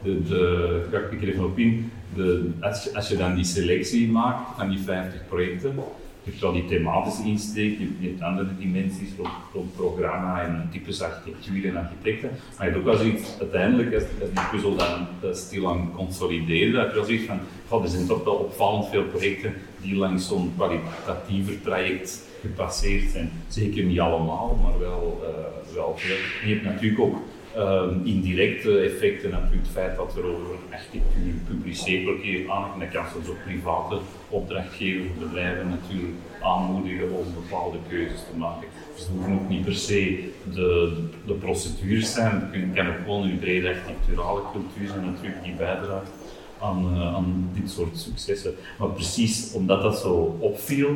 de, 0.04 0.24
de, 0.24 0.86
ga 0.92 0.98
ik 0.98 1.22
even 1.22 1.46
op 1.46 1.58
in. 1.58 1.92
De, 2.16 2.52
als, 2.60 2.94
als 2.96 3.08
je 3.08 3.18
dan 3.18 3.36
die 3.36 3.44
selectie 3.44 4.12
maakt 4.12 4.58
van 4.58 4.70
die 4.70 4.80
50 4.80 5.28
projecten, 5.28 5.76
je 6.24 6.30
hebt 6.30 6.42
wel 6.42 6.52
die 6.52 6.66
thematische 6.66 7.24
insteek, 7.24 7.78
je 7.80 8.08
hebt 8.08 8.22
andere 8.22 8.50
dimensies 8.60 9.10
rond, 9.52 9.76
programma 9.76 10.42
en 10.42 10.70
types 10.72 11.02
architectuur 11.02 11.66
en 11.66 11.78
architecten. 11.78 12.30
Maar 12.58 12.68
je 12.68 12.74
hebt 12.74 12.78
ook 12.78 12.84
wel 12.84 12.98
zoiets, 12.98 13.40
uiteindelijk, 13.40 13.94
als, 13.94 14.04
als 14.04 14.30
die 14.30 14.50
puzzel 14.52 14.76
dan 14.76 15.08
stilaan 15.36 15.92
consolideert, 15.96 16.74
dat 16.74 16.88
je 16.88 16.96
wel 16.96 17.06
zoiets 17.06 17.26
van, 17.26 17.40
god, 17.68 17.84
er 17.84 17.90
zijn 17.90 18.08
toch 18.08 18.24
wel 18.24 18.34
opvallend 18.34 18.88
veel 18.88 19.04
projecten 19.04 19.54
die 19.82 19.96
langs 19.96 20.28
zo'n 20.28 20.52
kwalitatiever 20.56 21.62
traject 21.62 22.22
gepasseerd 22.42 23.12
zijn. 23.12 23.32
Zeker 23.48 23.84
niet 23.84 24.00
allemaal, 24.00 24.60
maar 24.64 24.80
wel, 24.80 25.22
uh, 25.22 25.76
wel 25.76 25.94
veel. 25.98 26.16
Je 26.46 26.54
hebt 26.54 26.66
natuurlijk 26.66 27.02
ook 27.02 27.18
um, 27.58 28.02
indirecte 28.04 28.80
effecten, 28.80 29.30
natuurlijk 29.30 29.62
het 29.62 29.72
feit 29.72 29.96
dat 29.96 30.16
er 30.18 30.26
over 30.26 30.56
architectuur 30.72 31.34
gepubliceerd 31.48 32.04
wordt 32.04 32.22
hier 32.22 32.52
aan, 32.52 32.74
en 32.74 32.80
dat 32.80 32.90
kan 32.90 33.06
soms 33.14 33.30
ook 33.30 33.44
private 33.46 33.98
opdrachtgevers, 34.30 35.10
bedrijven 35.20 35.70
natuurlijk 35.70 36.14
aanmoedigen 36.42 37.12
om 37.12 37.26
bepaalde 37.34 37.78
keuzes 37.90 38.20
te 38.32 38.38
maken. 38.38 38.68
Dus 38.96 39.02
het 39.02 39.10
hoeven 39.14 39.34
ook 39.34 39.50
niet 39.50 39.66
per 39.66 39.76
se 39.76 40.30
de, 40.54 40.98
de, 41.26 41.34
procedures 41.34 42.14
zijn, 42.14 42.50
het 42.52 42.74
kan 42.74 42.88
ook 42.88 42.98
gewoon 43.04 43.24
een 43.24 43.40
brede 43.40 43.68
architecturale 43.68 44.42
cultuur 44.52 44.88
zijn 44.88 45.06
natuurlijk 45.06 45.44
die 45.44 45.54
bijdraagt 45.54 46.12
aan, 46.60 46.94
uh, 46.94 47.16
aan 47.16 47.50
dit 47.54 47.72
soort 47.72 47.98
successen. 47.98 48.54
Maar 48.80 48.90
precies 48.90 49.54
omdat 49.54 49.82
dat 49.82 50.00
zo 50.00 50.38
opviel, 50.40 50.90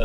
uh, 0.00 0.04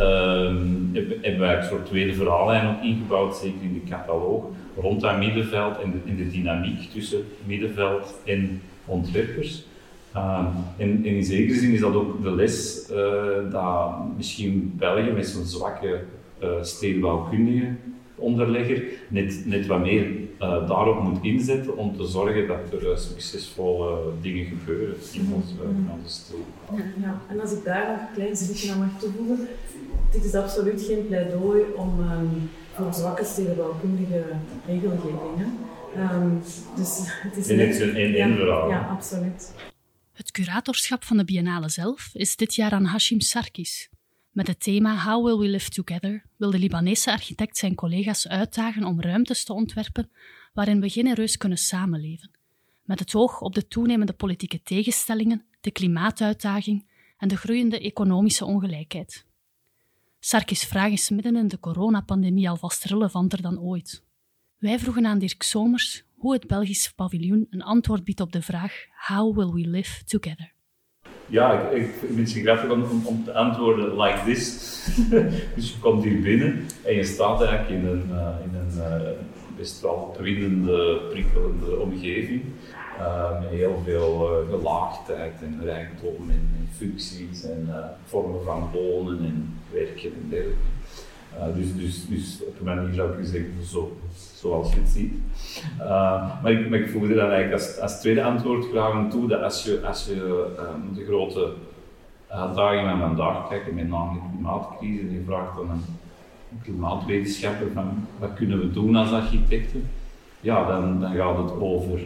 hebben 1.22 1.38
wij 1.38 1.56
een 1.56 1.64
soort 1.64 1.86
tweede 1.86 2.14
verhaallijn 2.14 2.68
ook 2.68 2.82
ingebouwd, 2.82 3.36
zeker 3.36 3.62
in 3.62 3.82
de 3.84 3.90
catalogus 3.90 4.50
rond 4.76 5.00
dat 5.00 5.18
middenveld 5.18 5.80
en 5.80 5.90
de, 5.90 5.98
in 6.04 6.16
de 6.16 6.30
dynamiek 6.30 6.90
tussen 6.90 7.24
middenveld 7.44 8.14
en 8.24 8.62
ontwerpers. 8.84 9.64
Uh, 10.16 10.46
en, 10.76 11.04
in 11.04 11.24
zekere 11.24 11.58
zin 11.58 11.72
is 11.72 11.80
dat 11.80 11.94
ook 11.94 12.22
de 12.22 12.34
les 12.34 12.88
uh, 12.90 13.50
dat 13.50 13.92
misschien 14.16 14.72
België 14.76 15.10
met 15.10 15.26
zo'n 15.26 15.44
zwakke 15.44 16.00
uh, 16.42 16.48
stedenbouwkundige 16.62 17.74
onderlegger 18.22 18.82
net, 19.08 19.42
net 19.46 19.66
wat 19.66 19.80
meer 19.80 20.06
uh, 20.06 20.68
daarop 20.68 21.02
moet 21.02 21.18
inzetten 21.22 21.76
om 21.76 21.96
te 21.96 22.06
zorgen 22.06 22.46
dat 22.46 22.82
er 22.82 22.98
succesvolle 22.98 23.98
dingen 24.20 24.46
gebeuren 24.46 24.94
in 25.12 25.20
in 25.20 25.90
onze 25.94 26.34
Ja, 26.70 26.84
ja, 27.00 27.20
en 27.28 27.40
als 27.40 27.52
ik 27.52 27.64
daar 27.64 27.90
nog 27.90 28.00
een 28.00 28.14
klein 28.14 28.36
zinnetje 28.36 28.72
aan 28.72 28.78
mag 28.78 29.00
toevoegen, 29.00 29.48
dit 30.12 30.24
is 30.24 30.34
absoluut 30.34 30.82
geen 30.82 31.06
pleidooi 31.06 31.62
om 31.76 32.00
um, 32.00 32.50
voor 32.72 32.94
zwakke 32.94 33.24
stedenbouwkundige 33.24 34.24
regelgeving. 34.66 35.46
Um, 35.96 36.42
dus 36.76 36.98
het 37.06 37.36
is 37.36 37.46
net, 37.46 37.80
een 37.80 37.96
in 37.96 38.14
ja, 38.14 38.66
ja, 38.68 38.88
absoluut. 38.90 39.54
Het 40.12 40.30
curatorschap 40.30 41.04
van 41.04 41.16
de 41.16 41.24
biennale 41.24 41.68
zelf 41.68 42.10
is 42.12 42.36
dit 42.36 42.54
jaar 42.54 42.72
aan 42.72 42.84
Hashim 42.84 43.20
Sarkis. 43.20 43.88
Met 44.30 44.46
het 44.46 44.60
thema 44.60 45.04
How 45.04 45.24
Will 45.24 45.38
We 45.38 45.48
Live 45.48 45.70
Together 45.70 46.24
wil 46.36 46.50
de 46.50 46.58
Libanese 46.58 47.12
architect 47.12 47.56
zijn 47.56 47.74
collega's 47.74 48.28
uitdagen 48.28 48.84
om 48.84 49.00
ruimtes 49.00 49.44
te 49.44 49.52
ontwerpen 49.52 50.10
waarin 50.52 50.80
we 50.80 50.88
genereus 50.88 51.36
kunnen 51.36 51.58
samenleven, 51.58 52.30
met 52.84 52.98
het 52.98 53.14
oog 53.14 53.40
op 53.40 53.54
de 53.54 53.68
toenemende 53.68 54.12
politieke 54.12 54.62
tegenstellingen, 54.62 55.44
de 55.60 55.70
klimaatuitdaging 55.70 56.86
en 57.18 57.28
de 57.28 57.36
groeiende 57.36 57.80
economische 57.80 58.44
ongelijkheid. 58.44 59.24
Sarkis' 60.24 60.64
vraag 60.64 60.92
is 60.92 61.10
midden 61.10 61.36
in 61.36 61.48
de 61.48 61.58
coronapandemie 61.58 62.48
alvast 62.48 62.84
relevanter 62.84 63.42
dan 63.42 63.60
ooit. 63.60 64.02
Wij 64.58 64.78
vroegen 64.78 65.06
aan 65.06 65.18
Dirk 65.18 65.42
Somers 65.42 66.04
hoe 66.16 66.32
het 66.32 66.46
Belgische 66.46 66.94
paviljoen 66.94 67.46
een 67.50 67.62
antwoord 67.62 68.04
biedt 68.04 68.20
op 68.20 68.32
de 68.32 68.42
vraag 68.42 68.72
How 69.06 69.36
will 69.36 69.50
we 69.52 69.68
live 69.68 70.04
together? 70.04 70.52
Ja, 71.26 71.68
ik, 71.70 71.82
ik 71.82 71.92
vind 72.14 72.32
het 72.32 72.42
grappig 72.42 72.70
om, 72.70 73.06
om 73.06 73.24
te 73.24 73.32
antwoorden 73.32 73.96
like 74.00 74.24
this. 74.24 74.54
dus 75.54 75.72
je 75.72 75.78
komt 75.80 76.04
hier 76.04 76.20
binnen 76.20 76.66
en 76.84 76.94
je 76.94 77.04
staat 77.04 77.42
eigenlijk 77.42 77.82
in 77.82 77.88
een, 77.88 78.08
uh, 78.10 78.36
in 78.44 78.54
een 78.54 78.74
uh, 78.76 79.08
best 79.56 79.80
wel 79.80 79.92
opwindende, 79.92 81.00
prikkelende 81.10 81.76
omgeving. 81.76 82.42
Uh, 82.98 83.40
met 83.40 83.48
heel 83.48 83.80
veel 83.84 84.44
gelaagdheid 84.50 85.42
en 85.42 85.60
rijkdom 85.64 86.30
en, 86.30 86.68
functies 86.76 87.44
en 87.44 87.68
vormen 88.04 88.44
van 88.44 88.70
wonen 88.72 89.18
en 89.18 89.58
werken 89.70 90.12
en 90.12 90.28
dergelijke. 90.28 91.60
dus, 91.60 91.76
dus, 91.76 92.06
dus 92.06 92.40
op 92.46 92.58
een 92.58 92.64
manier 92.64 92.94
zou 92.94 93.18
ik 93.18 93.26
zeggen, 93.26 93.64
zo, 93.64 93.96
zoals 94.34 94.72
je 94.72 94.80
het 94.80 94.88
ziet. 94.88 95.12
Uh, 95.78 96.42
maar, 96.42 96.52
ik, 96.52 96.68
maar 96.68 96.78
ik 96.78 96.92
dan 96.92 97.30
eigenlijk 97.30 97.80
als, 97.80 98.00
tweede 98.00 98.22
antwoord 98.22 98.64
graag 98.64 98.92
aan 98.92 99.10
toe 99.10 99.28
dat 99.28 99.42
als 99.42 99.64
je, 99.64 99.80
als 99.86 100.06
je 100.06 100.14
de 100.94 101.04
grote 101.04 101.52
uitdagingen 102.28 102.98
van 102.98 103.16
vandaag 103.16 103.48
kijkt, 103.48 103.72
met 103.72 103.88
name 103.88 104.12
de 104.12 104.20
klimaatcrisis, 104.32 105.00
en 105.00 105.12
je 105.12 105.22
vraagt 105.26 105.56
dan 105.56 105.70
een, 105.70 105.84
klimaatwetenschapper 106.62 107.66
van 107.74 108.06
wat 108.18 108.34
kunnen 108.34 108.58
we 108.58 108.70
doen 108.70 108.96
als 108.96 109.12
architecten, 109.12 109.88
ja, 110.40 110.66
dan, 110.66 111.00
dan 111.00 111.14
gaat 111.14 111.36
het 111.36 111.60
over 111.60 112.00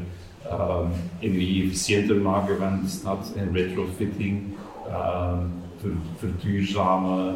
um, 0.53 0.91
energie 1.19 1.65
efficiënter 1.65 2.17
maken 2.17 2.57
van 2.57 2.81
de 2.83 2.89
stad 2.89 3.33
en 3.37 3.53
retrofitting, 3.53 4.43
um, 4.89 5.53
ver, 5.77 5.91
verduurzamen, 6.17 7.35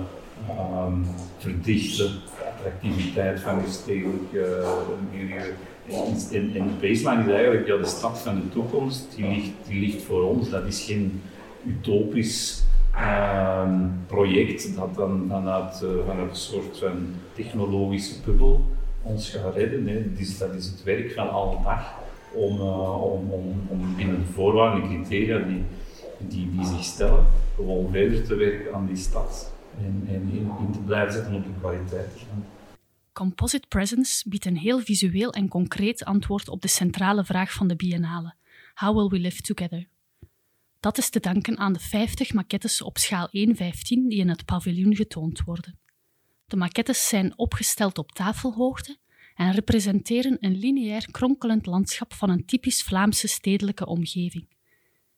um, 0.48 1.06
verdichten, 1.38 2.10
attractiviteit 2.56 3.40
van 3.40 3.60
je 3.64 3.70
stedelijk 3.70 4.32
milieu. 5.12 5.54
En, 6.32 6.54
en, 6.54 6.66
de 6.68 6.88
baseline 6.88 7.22
is 7.22 7.32
eigenlijk 7.32 7.66
ja, 7.66 7.76
de 7.76 7.86
stad 7.86 8.18
van 8.18 8.34
de 8.34 8.48
toekomst, 8.48 9.16
die 9.16 9.28
ligt, 9.28 9.50
die 9.68 9.80
ligt 9.80 10.02
voor 10.02 10.22
ons. 10.22 10.50
Dat 10.50 10.66
is 10.66 10.84
geen 10.84 11.20
utopisch 11.66 12.62
project 14.06 14.76
dat 14.76 14.94
dan 14.94 15.26
vanuit, 15.28 15.82
uh, 15.84 15.90
vanuit 16.06 16.30
een 16.30 16.36
soort 16.36 16.78
van 16.78 17.14
technologische 17.34 18.20
bubbel 18.24 18.64
ons 19.02 19.30
gaat 19.30 19.54
redden. 19.54 19.84
Dat, 19.84 20.18
is, 20.18 20.38
dat 20.38 20.54
is 20.54 20.66
het 20.66 20.82
werk 20.82 21.12
van 21.12 21.30
alle 21.30 21.62
dag 21.62 21.94
om, 22.32 22.56
uh, 22.56 23.02
om, 23.02 23.30
om, 23.30 23.60
om 23.68 23.96
binnen 23.96 24.18
de 24.18 24.32
voorwaarden, 24.32 24.82
de 24.82 24.88
criteria 24.88 25.38
die, 25.38 25.64
die, 26.18 26.50
die 26.50 26.64
zich 26.64 26.84
stellen, 26.84 27.24
gewoon 27.54 27.90
verder 27.90 28.24
te 28.24 28.34
werken 28.34 28.74
aan 28.74 28.86
die 28.86 28.96
stad 28.96 29.52
en, 29.78 30.04
en 30.08 30.30
in, 30.32 30.50
in 30.60 30.72
te 30.72 30.78
blijven 30.78 31.12
zetten 31.12 31.34
op 31.34 31.44
de 31.44 31.50
kwaliteit. 31.60 32.10
Composite 33.12 33.68
Presence 33.68 34.28
biedt 34.28 34.44
een 34.44 34.56
heel 34.56 34.78
visueel 34.78 35.32
en 35.32 35.48
concreet 35.48 36.04
antwoord 36.04 36.48
op 36.48 36.62
de 36.62 36.68
centrale 36.68 37.24
vraag 37.24 37.52
van 37.52 37.68
de 37.68 37.76
biennale: 37.76 38.34
How 38.74 38.96
will 38.96 39.08
we 39.08 39.18
live 39.18 39.42
together? 39.42 39.86
Dat 40.80 40.98
is 40.98 41.10
te 41.10 41.20
danken 41.20 41.58
aan 41.58 41.72
de 41.72 41.78
50 41.78 42.32
maquettes 42.32 42.82
op 42.82 42.98
schaal 42.98 43.26
1-15 43.26 43.30
die 43.82 44.18
in 44.18 44.28
het 44.28 44.44
paviljoen 44.44 44.96
getoond 44.96 45.40
worden. 45.44 45.78
De 46.46 46.56
maquettes 46.56 47.08
zijn 47.08 47.38
opgesteld 47.38 47.98
op 47.98 48.12
tafelhoogte 48.12 48.98
en 49.34 49.52
representeren 49.52 50.36
een 50.40 50.58
lineair 50.58 51.10
kronkelend 51.10 51.66
landschap 51.66 52.12
van 52.12 52.30
een 52.30 52.44
typisch 52.44 52.82
Vlaamse 52.82 53.28
stedelijke 53.28 53.86
omgeving. 53.86 54.48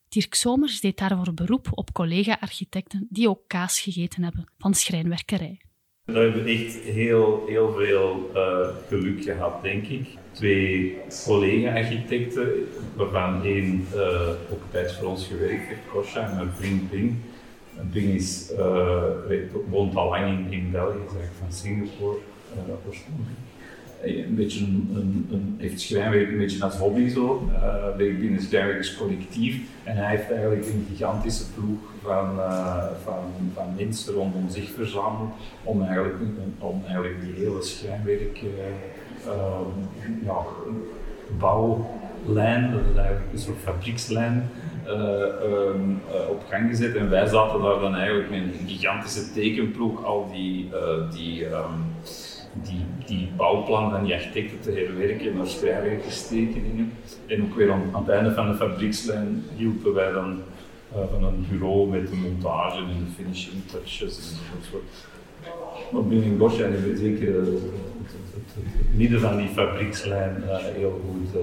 Dirk 0.09 0.33
Somers 0.33 0.79
deed 0.79 0.97
daarvoor 0.97 1.33
beroep 1.33 1.67
op 1.71 1.93
collega-architecten 1.93 3.07
die 3.09 3.29
ook 3.29 3.47
kaas 3.47 3.79
gegeten 3.79 4.23
hebben 4.23 4.51
van 4.57 4.73
schrijnwerkerij. 4.73 5.61
We 6.03 6.19
hebben 6.19 6.45
echt 6.45 6.75
heel, 6.75 7.45
heel 7.47 7.73
veel 7.73 8.31
uh, 8.35 8.67
geluk 8.87 9.23
gehad, 9.23 9.63
denk 9.63 9.87
ik. 9.87 10.07
Twee 10.33 10.97
collega-architecten, 11.25 12.49
waarvan 12.95 13.43
één 13.43 13.87
uh, 13.95 14.29
ook 14.51 14.61
tijd 14.71 14.91
voor 14.91 15.07
ons 15.07 15.27
gewerkt 15.27 15.67
heeft, 15.67 15.79
Kosha, 15.91 16.33
mijn 16.35 16.49
vriend 16.57 16.89
Bing. 16.89 17.15
Bing 17.91 18.13
is, 18.13 18.51
uh, 18.57 19.03
woont 19.69 19.95
al 19.95 20.09
lang 20.09 20.25
in, 20.25 20.51
in 20.51 20.71
België, 20.71 20.97
is 21.05 21.13
eigenlijk 21.15 21.31
van 21.39 21.51
Singapore 21.51 22.17
oorspronkelijk. 22.87 23.37
Een 24.01 24.35
beetje 24.35 24.65
een, 24.65 24.89
een, 24.95 25.27
een, 25.31 25.55
heeft 25.57 25.81
schrijnwerk 25.81 26.31
een 26.31 26.37
beetje 26.37 26.63
als 26.63 26.75
hobby 26.75 27.07
zo. 27.09 27.49
Uh, 27.51 27.95
binnen 27.95 28.41
schrijnwerkerscollectief. 28.41 29.61
En 29.83 29.95
hij 29.95 30.09
heeft 30.09 30.31
eigenlijk 30.31 30.65
een 30.65 30.85
gigantische 30.89 31.43
ploeg 31.51 31.79
van, 32.01 32.39
van, 33.03 33.23
van 33.53 33.75
mensen 33.77 34.13
rondom 34.13 34.49
zich 34.49 34.69
verzameld 34.69 35.33
om 35.63 35.81
eigenlijk, 35.81 36.15
om 36.59 36.81
eigenlijk 36.85 37.21
die 37.21 37.45
hele 37.45 37.61
schrijnwerk 37.61 38.41
ja, 40.23 40.41
bouwlijn, 41.39 42.71
dat 42.71 42.81
is 42.91 42.97
eigenlijk 42.97 43.33
een 43.33 43.39
soort 43.39 43.57
fabriekslijn, 43.63 44.49
um, 44.87 46.01
op 46.29 46.43
gang 46.49 46.69
gezet. 46.69 46.95
En 46.95 47.09
wij 47.09 47.27
zaten 47.27 47.61
daar 47.61 47.79
dan 47.79 47.95
eigenlijk 47.95 48.29
met 48.29 48.39
een 48.39 48.67
gigantische 48.67 49.33
tekenploeg 49.33 50.05
al 50.05 50.29
die, 50.31 50.69
die 51.11 51.45
um, 51.45 51.85
die, 52.61 52.85
die 53.05 53.29
bouwplan 53.35 53.89
van 53.89 54.03
die 54.03 54.13
architecten 54.13 54.59
te 54.59 54.71
herwerken 54.71 55.37
naar 55.37 55.47
schrijverstekeningen. 55.47 56.93
En 57.25 57.43
ook 57.43 57.55
weer 57.55 57.71
aan, 57.71 57.89
aan, 57.93 58.01
het 58.01 58.09
einde 58.09 58.33
van 58.33 58.51
de 58.51 58.57
fabriekslijn 58.57 59.43
hielpen 59.55 59.93
wij 59.93 60.11
dan 60.11 60.41
van 61.11 61.23
een 61.23 61.45
bureau 61.49 61.89
met 61.89 62.07
de 62.09 62.15
montage 62.15 62.77
en 62.77 62.87
de 62.87 63.23
finishing 63.23 63.65
touches 63.65 64.17
enzovoort. 64.55 64.83
Maar 65.91 66.03
binnen 66.03 66.37
Bosch 66.37 66.57
hebben 66.57 66.83
we 66.83 66.97
zeker 66.97 67.27
uh, 67.27 67.35
het, 67.35 67.51
het, 68.33 68.53
het, 68.55 68.97
midden 68.97 69.19
van 69.19 69.37
die 69.37 69.47
fabriekslijn 69.47 70.43
uh, 70.45 70.57
heel 70.57 71.01
goed 71.05 71.41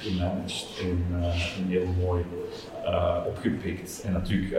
gemanaged 0.00 0.66
en, 0.80 1.04
en 1.56 1.66
heel 1.68 1.86
mooi 2.00 2.24
uh, 2.84 3.16
opgepikt. 3.26 4.02
En 4.06 4.12
natuurlijk, 4.12 4.52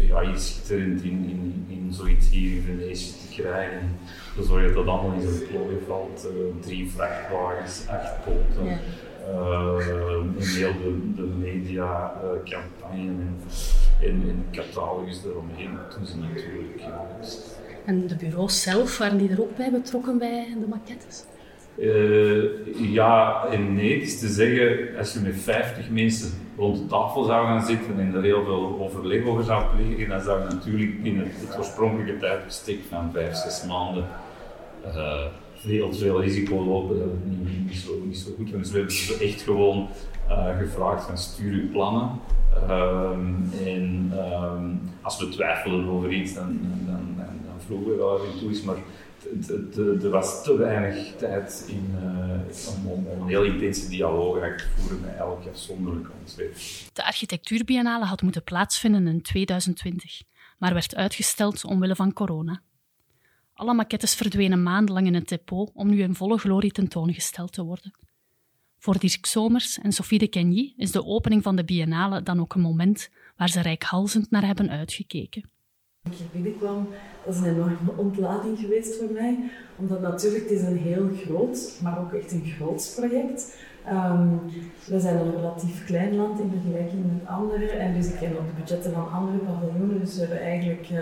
uh, 0.00 0.08
ja, 0.08 0.20
je 0.20 0.38
schitterend 0.38 1.02
in, 1.02 1.10
in, 1.10 1.66
in 1.68 1.92
zoiets 1.92 2.30
hier 2.30 2.56
in 2.56 2.62
Venetië 2.62 3.12
te 3.12 3.42
krijgen. 3.42 3.96
Dan 4.36 4.44
zorg 4.44 4.68
je 4.68 4.74
dat 4.74 4.86
allemaal 4.86 5.12
in 5.12 5.20
zo'n 5.20 5.46
plooi 5.50 5.76
valt. 5.86 6.26
Uh, 6.26 6.62
drie 6.62 6.90
vrachtwagens, 6.90 7.86
acht 7.88 8.24
poten. 8.24 8.64
Ja. 8.64 8.78
en 10.38 10.46
heel 10.46 10.72
de, 10.72 11.14
de 11.16 11.22
mediacampagne 11.22 13.08
en, 13.08 13.40
en, 14.00 14.22
en 14.28 14.44
catalogus 14.52 15.24
eromheen 15.24 15.78
doen 15.96 16.06
ze 16.06 16.16
natuurlijk. 16.16 16.82
En 17.84 18.06
de 18.06 18.16
bureaus 18.16 18.62
zelf, 18.62 18.98
waren 18.98 19.18
die 19.18 19.30
er 19.30 19.40
ook 19.40 19.56
bij 19.56 19.70
betrokken 19.70 20.18
bij 20.18 20.46
de 20.60 20.66
maquettes? 20.68 21.24
Uh, 21.76 22.92
ja 22.94 23.44
en 23.50 23.74
nee. 23.74 23.94
Het 23.94 24.02
is 24.02 24.18
te 24.18 24.28
zeggen, 24.28 24.98
als 24.98 25.12
je 25.12 25.20
met 25.20 25.36
50 25.36 25.90
mensen 25.90 26.30
rond 26.56 26.76
de 26.76 26.86
tafel 26.86 27.24
zou 27.24 27.46
gaan 27.46 27.66
zitten 27.66 28.00
en 28.00 28.14
er 28.14 28.22
heel 28.22 28.44
veel 28.44 28.78
overleg 28.80 29.26
over 29.26 29.44
zou 29.44 29.76
plegen, 29.76 30.08
dan 30.08 30.20
zou 30.20 30.40
je 30.40 30.54
natuurlijk 30.54 30.92
in 31.02 31.18
het, 31.18 31.58
oorspronkelijke 31.58 32.16
tijdbestek 32.16 32.78
van 32.88 33.10
5, 33.12 33.34
6 33.34 33.64
maanden 33.66 34.06
uh, 34.86 35.24
veel 35.54 35.90
te 35.90 35.98
veel 35.98 36.20
risico 36.20 36.64
lopen. 36.64 36.98
Dat 36.98 37.06
is 37.06 37.48
niet, 37.48 37.66
niet, 37.66 37.76
zo, 37.76 37.92
niet 38.04 38.18
zo 38.18 38.30
goed. 38.36 38.52
Dus 38.52 38.70
we 38.70 38.76
hebben 38.76 38.94
ze 38.94 39.18
echt 39.20 39.42
gewoon 39.42 39.88
uh, 40.28 40.58
gevraagd 40.58 41.04
van 41.04 41.18
stuur 41.18 41.52
uw 41.52 41.70
plannen. 41.70 42.10
Um, 42.70 43.50
en 43.64 44.12
um, 44.14 44.80
als 45.02 45.18
we 45.18 45.28
twijfelen 45.28 45.88
over 45.88 46.12
iets, 46.12 46.34
dan, 46.34 46.58
dan, 46.86 47.14
dan, 47.16 47.40
dan 47.46 47.60
vroegen 47.66 47.90
we 47.90 47.96
wel 47.96 48.24
even 48.24 48.38
toe. 48.38 48.64
Maar 48.64 48.76
er 50.02 50.10
was 50.10 50.42
te 50.42 50.56
weinig 50.56 51.16
tijd 51.16 51.64
in, 51.68 51.94
uh, 51.94 52.90
om, 52.92 53.06
een 53.06 53.28
heel 53.28 53.44
intense 53.44 53.88
dialoog 53.88 54.56
te 54.56 54.64
voeren 54.76 55.00
met 55.00 55.16
elk 55.16 55.46
afzonderlijke 55.46 56.10
ontwerp. 56.20 56.56
De 56.92 57.04
architectuurbiennale 57.04 58.04
had 58.04 58.22
moeten 58.22 58.44
plaatsvinden 58.44 59.06
in 59.06 59.22
2020, 59.22 60.22
maar 60.58 60.74
werd 60.74 60.94
uitgesteld 60.94 61.64
omwille 61.64 61.96
van 61.96 62.12
corona. 62.12 62.62
Alle 63.54 63.74
maquettes 63.74 64.14
verdwenen 64.14 64.62
maandenlang 64.62 65.06
in 65.06 65.14
het 65.14 65.28
depot 65.28 65.70
om 65.74 65.88
nu 65.88 66.02
in 66.02 66.14
volle 66.14 66.38
glorie 66.38 66.72
tentoongesteld 66.72 67.52
te 67.52 67.62
worden. 67.62 67.94
Voor 68.78 68.98
Dirk 68.98 69.26
Somers 69.26 69.78
en 69.78 69.92
Sophie 69.92 70.18
de 70.18 70.28
Kenny 70.28 70.74
is 70.76 70.90
de 70.90 71.04
opening 71.04 71.42
van 71.42 71.56
de 71.56 71.64
biennale 71.64 72.22
dan 72.22 72.40
ook 72.40 72.54
een 72.54 72.60
moment 72.60 73.10
waar 73.36 73.48
ze 73.48 73.60
rijkhalzend 73.60 74.30
naar 74.30 74.46
hebben 74.46 74.70
uitgekeken. 74.70 75.50
Toen 76.02 76.12
ik 76.12 76.18
hier 76.18 76.28
binnenkwam, 76.32 76.88
dat 77.24 77.34
is 77.34 77.40
een 77.40 77.46
enorme 77.46 77.92
ontlading 77.96 78.58
geweest 78.58 78.96
voor 78.96 79.10
mij. 79.12 79.50
Omdat 79.76 80.00
natuurlijk, 80.00 80.42
het 80.42 80.58
is 80.58 80.62
een 80.62 80.78
heel 80.78 81.10
groot, 81.24 81.80
maar 81.82 82.00
ook 82.00 82.12
echt 82.12 82.32
een 82.32 82.52
groot 82.56 82.92
project. 82.96 83.58
Um, 83.92 84.40
we 84.84 85.00
zijn 85.00 85.16
een 85.16 85.36
relatief 85.36 85.84
klein 85.84 86.16
land 86.16 86.40
in 86.40 86.50
vergelijking 86.50 87.04
met 87.04 87.28
anderen 87.28 87.80
en 87.80 87.94
dus 87.94 88.08
ik 88.08 88.16
ken 88.18 88.30
ook 88.30 88.46
de 88.46 88.60
budgetten 88.60 88.92
van 88.92 89.12
andere 89.12 89.38
paviljoenen. 89.38 90.00
Dus 90.00 90.14
we 90.14 90.20
hebben 90.20 90.40
eigenlijk, 90.40 90.88
uh, 90.92 90.98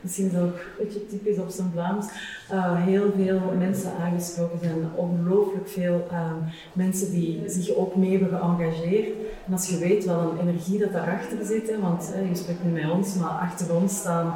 misschien 0.00 0.26
is 0.26 0.38
ook 0.38 0.54
een 0.54 0.84
beetje 0.84 1.06
typisch 1.06 1.38
op 1.38 1.48
zijn 1.48 1.70
Vlaams, 1.72 2.06
uh, 2.52 2.84
heel 2.84 3.12
veel 3.16 3.40
mensen 3.58 3.90
aangesproken. 4.04 4.58
Er 4.58 4.64
zijn 4.64 4.94
ongelooflijk 4.94 5.68
veel 5.68 6.06
uh, 6.10 6.32
mensen 6.72 7.10
die 7.10 7.42
zich 7.46 7.74
ook 7.74 7.96
mee 7.96 8.18
hebben 8.18 8.38
geëngageerd. 8.38 9.08
En 9.46 9.52
als 9.52 9.68
je 9.68 9.78
weet 9.78 10.04
wat 10.04 10.32
een 10.32 10.48
energie 10.48 10.78
dat 10.78 10.92
daarachter 10.92 11.44
zit, 11.44 11.70
hè, 11.70 11.80
want 11.80 12.12
je 12.28 12.36
spreekt 12.36 12.64
nu 12.64 12.70
met 12.70 12.90
ons, 12.90 13.14
maar 13.14 13.30
achter 13.30 13.74
ons 13.74 13.96
staan 13.96 14.34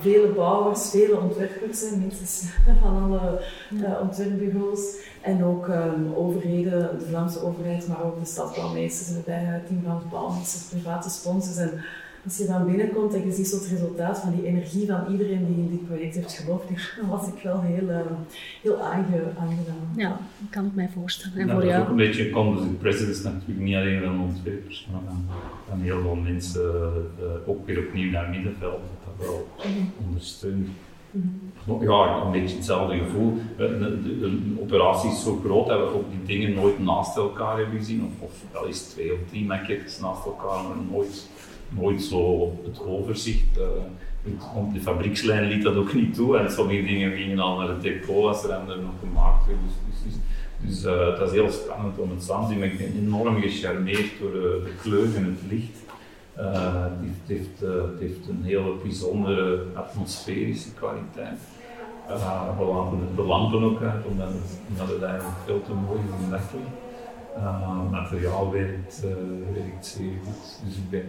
vele 0.00 0.28
bouwers, 0.28 0.90
vele 0.90 1.20
ontwerpers, 1.20 1.82
mensen 1.90 2.50
van 2.82 3.02
alle 3.02 3.40
uh, 3.72 4.00
ontwerpbureaus. 4.00 4.80
En 5.20 5.44
ook 5.44 5.68
um, 5.68 6.14
overheden, 6.14 6.98
de 6.98 7.06
Vlaamse 7.06 7.42
overheid, 7.42 7.88
maar 7.88 8.04
ook 8.04 8.18
de 8.20 8.26
stadbouwmeesters 8.26 9.16
erbij, 9.16 9.62
team 9.66 9.82
van 9.84 10.02
bouwmeesters, 10.10 10.64
private 10.64 11.10
sponsors. 11.10 11.56
En 11.56 11.84
als 12.24 12.36
je 12.38 12.46
dan 12.46 12.66
binnenkomt 12.66 13.14
en 13.14 13.24
je 13.26 13.32
ziet 13.32 13.48
zo 13.48 13.56
het 13.56 13.68
resultaat 13.68 14.18
van 14.18 14.34
die 14.36 14.46
energie 14.46 14.86
van 14.86 15.00
iedereen 15.10 15.46
die 15.46 15.56
in 15.56 15.70
dit 15.70 15.86
project 15.86 16.14
heeft 16.14 16.32
geloofd, 16.32 16.68
dan 17.00 17.08
was 17.08 17.28
ik 17.28 17.42
wel 17.42 17.60
heel, 17.60 17.88
uh, 17.88 18.00
heel 18.62 18.80
aange, 18.80 19.22
aangedaan. 19.38 19.88
Ja, 19.96 20.08
dat 20.08 20.50
kan 20.50 20.66
ik 20.66 20.74
mij 20.74 20.88
voorstellen. 20.94 21.38
En 21.38 21.46
nou, 21.46 21.60
voor 21.60 21.68
jou? 21.70 21.82
ook 21.82 21.88
een 21.88 21.96
beetje 21.96 22.30
composite 22.30 22.74
president 22.74 23.24
natuurlijk 23.24 23.60
niet 23.60 23.76
alleen 23.76 24.02
van 24.02 24.20
ontwerpers, 24.20 24.88
maar 24.92 25.00
van, 25.06 25.24
van 25.68 25.80
heel 25.80 26.00
veel 26.00 26.14
mensen 26.14 26.70
uh, 27.20 27.48
ook 27.48 27.66
weer 27.66 27.78
opnieuw 27.78 28.10
naar 28.10 28.28
middenveld 28.28 28.80
dat 29.04 29.26
wel 29.26 29.48
mm 29.66 29.92
ondersteunen. 30.06 30.74
Mhm. 31.10 31.82
Ja, 31.82 32.22
een 32.24 32.30
beetje 32.30 32.56
hetzelfde 32.56 32.98
gevoel. 32.98 33.38
De, 33.56 33.78
de, 33.78 34.18
de, 34.18 34.56
operatie 34.60 35.10
is 35.10 35.22
zo 35.22 35.40
groot 35.44 35.66
dat 35.66 35.78
we 35.78 35.94
ook 35.94 36.10
die 36.10 36.36
dingen 36.36 36.54
nooit 36.54 36.78
naast 36.78 37.16
elkaar 37.16 37.58
hebben 37.58 37.78
gezien. 37.78 38.04
Of, 38.04 38.28
of 38.28 38.32
wel 38.52 38.66
eens 38.66 38.82
twee 38.82 39.12
of 39.12 39.18
drie 39.28 39.44
maquettes 39.44 40.00
naast 40.00 40.24
elkaar, 40.24 40.62
maar 40.62 40.76
nooit, 40.90 41.28
nooit 41.68 42.02
zo 42.02 42.52
het 42.64 42.86
overzicht. 42.86 43.58
Uh, 43.58 43.64
de 44.72 44.80
fabriekslijn 44.80 45.48
liet 45.48 45.62
dat 45.62 45.76
ook 45.76 45.94
niet 45.94 46.14
toe 46.14 46.38
en 46.38 46.52
sommige 46.52 46.82
dingen 46.82 47.16
gingen 47.16 47.38
al 47.38 47.58
naar 47.58 47.68
het 47.68 47.82
depot 47.82 48.26
als 48.26 48.44
er 48.44 48.52
andere 48.52 48.80
nog 48.80 48.92
gemaakt 49.00 49.46
werden. 49.46 49.64
Dus, 49.66 50.02
dus, 50.02 50.12
dus, 50.12 50.20
dus 50.60 50.84
uh, 50.84 51.06
het 51.06 51.18
was 51.18 51.30
heel 51.30 51.50
spannend 51.50 51.98
om 51.98 52.10
het 52.10 52.22
samen 52.22 52.46
te 52.46 52.50
zien, 52.50 52.58
maar 52.58 52.68
ik 52.68 52.78
ben 52.78 52.92
enorm 52.96 53.40
gecharmeerd 53.40 54.10
door 54.20 54.34
uh, 54.34 54.42
de 54.42 54.72
kleur 54.82 55.16
en 55.16 55.24
het 55.24 55.50
licht. 55.50 55.86
Uh, 56.38 56.84
het, 57.26 57.98
heeft, 57.98 58.28
een 58.28 58.42
hele 58.42 58.74
bijzondere 58.82 59.64
atmosferische 59.74 60.72
kwaliteit. 60.72 61.38
We 62.06 62.64
laten 62.64 62.98
de 63.16 63.22
lampen 63.22 63.62
ook 63.62 63.82
uit, 63.82 64.06
omdat 64.06 64.28
het, 64.28 64.60
omdat 64.68 64.88
het 64.88 65.02
eigenlijk 65.02 65.38
veel 65.44 65.62
te 65.62 65.72
mooi 65.72 65.98
is 65.98 66.24
om 66.24 66.30
weg 66.30 66.42
Het 67.32 67.90
materiaal 67.90 68.52
werkt, 68.52 69.04
werkt 69.52 69.86
zeer 69.86 70.12
goed, 70.24 70.60
dus 70.64 70.76
ik 70.76 70.90
ben 70.90 71.06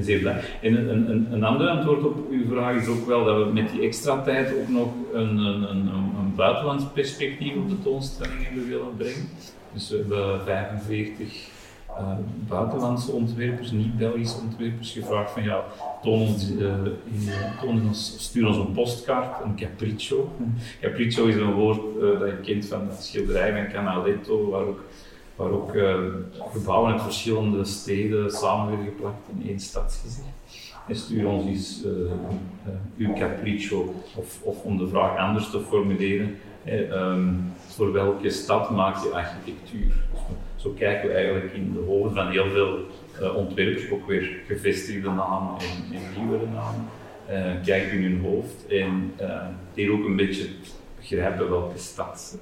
zeer 0.00 0.18
blij. 0.18 0.40
En 0.62 0.74
een, 0.74 1.10
een, 1.10 1.32
een, 1.32 1.44
ander 1.44 1.68
antwoord 1.68 2.04
op 2.04 2.30
uw 2.30 2.48
vraag 2.48 2.80
is 2.80 2.88
ook 2.88 3.06
wel 3.06 3.24
dat 3.24 3.46
we 3.46 3.52
met 3.52 3.70
die 3.70 3.82
extra 3.82 4.22
tijd 4.22 4.54
ook 4.60 4.68
nog 4.68 4.88
een, 5.12 5.36
een, 5.36 5.62
een, 5.70 5.86
een 6.18 6.34
buitenlands 6.36 6.84
perspectief 6.94 7.56
op 7.56 7.68
de 7.68 7.82
toonstelling 7.82 8.44
hebben 8.44 8.68
willen 8.68 8.96
brengen. 8.96 9.28
Dus 9.72 9.90
we 9.90 9.96
hebben 9.96 10.40
45 10.44 11.50
uh, 11.98 12.16
buitenlandse 12.48 13.12
ontwerpers, 13.12 13.70
niet-Belgische 13.70 14.40
ontwerpers, 14.40 14.92
gevraagd 14.92 15.30
van 15.30 15.42
ja, 15.42 15.64
ons, 16.02 16.50
in, 16.50 17.28
toon 17.60 17.86
ons, 17.86 18.14
stuur 18.18 18.46
ons 18.46 18.56
een 18.56 18.72
postkaart, 18.72 19.44
een 19.44 19.56
capriccio. 19.56 20.32
Capriccio 20.80 21.26
is 21.26 21.34
een 21.34 21.52
woord 21.52 21.80
dat 22.00 22.28
je 22.28 22.38
kent 22.42 22.66
van 22.66 22.88
het 22.88 23.04
schilderij 23.04 23.52
van 23.52 23.72
Canaletto, 23.72 24.50
waar 24.50 24.62
ook, 24.62 24.80
waar 25.36 25.50
ook 25.50 25.72
gebouwen 26.52 26.92
uit 26.92 27.02
verschillende 27.02 27.64
steden 27.64 28.30
samen 28.30 28.68
werden 28.68 28.86
geplakt 28.86 29.28
in 29.36 29.48
één 29.48 29.60
stadsgezicht. 29.60 30.26
En 30.88 30.96
stuur 30.96 31.26
ons 31.26 31.46
eens 31.46 31.84
uw 32.96 33.12
capriccio, 33.14 33.94
of, 34.16 34.42
of 34.42 34.62
om 34.62 34.78
de 34.78 34.88
vraag 34.88 35.18
anders 35.18 35.50
te 35.50 35.60
formuleren, 35.60 36.38
um, 36.92 37.52
voor 37.66 37.92
welke 37.92 38.30
stad 38.30 38.70
maak 38.70 39.02
je 39.02 39.10
architectuur? 39.10 39.92
zo 40.62 40.70
kijken 40.78 41.08
we 41.08 41.14
eigenlijk 41.14 41.52
in 41.52 41.72
de 41.72 41.80
hoofden 41.86 42.14
van 42.14 42.30
heel 42.30 42.50
veel 42.50 42.78
uh, 43.20 43.36
ontwerpers, 43.36 43.90
ook 43.90 44.06
weer 44.06 44.40
gevestigde 44.46 45.10
namen 45.10 45.54
en, 45.58 45.96
en 45.96 46.02
nieuwere 46.20 46.46
namen, 46.46 46.88
uh, 47.30 47.64
kijken 47.64 47.98
in 47.98 48.02
hun 48.02 48.20
hoofd 48.20 48.66
en 48.66 49.14
uh, 49.76 49.92
ook 49.92 50.04
een 50.04 50.16
beetje 50.16 50.44
begrijpen 50.96 51.50
welke 51.50 51.78
stad 51.78 52.38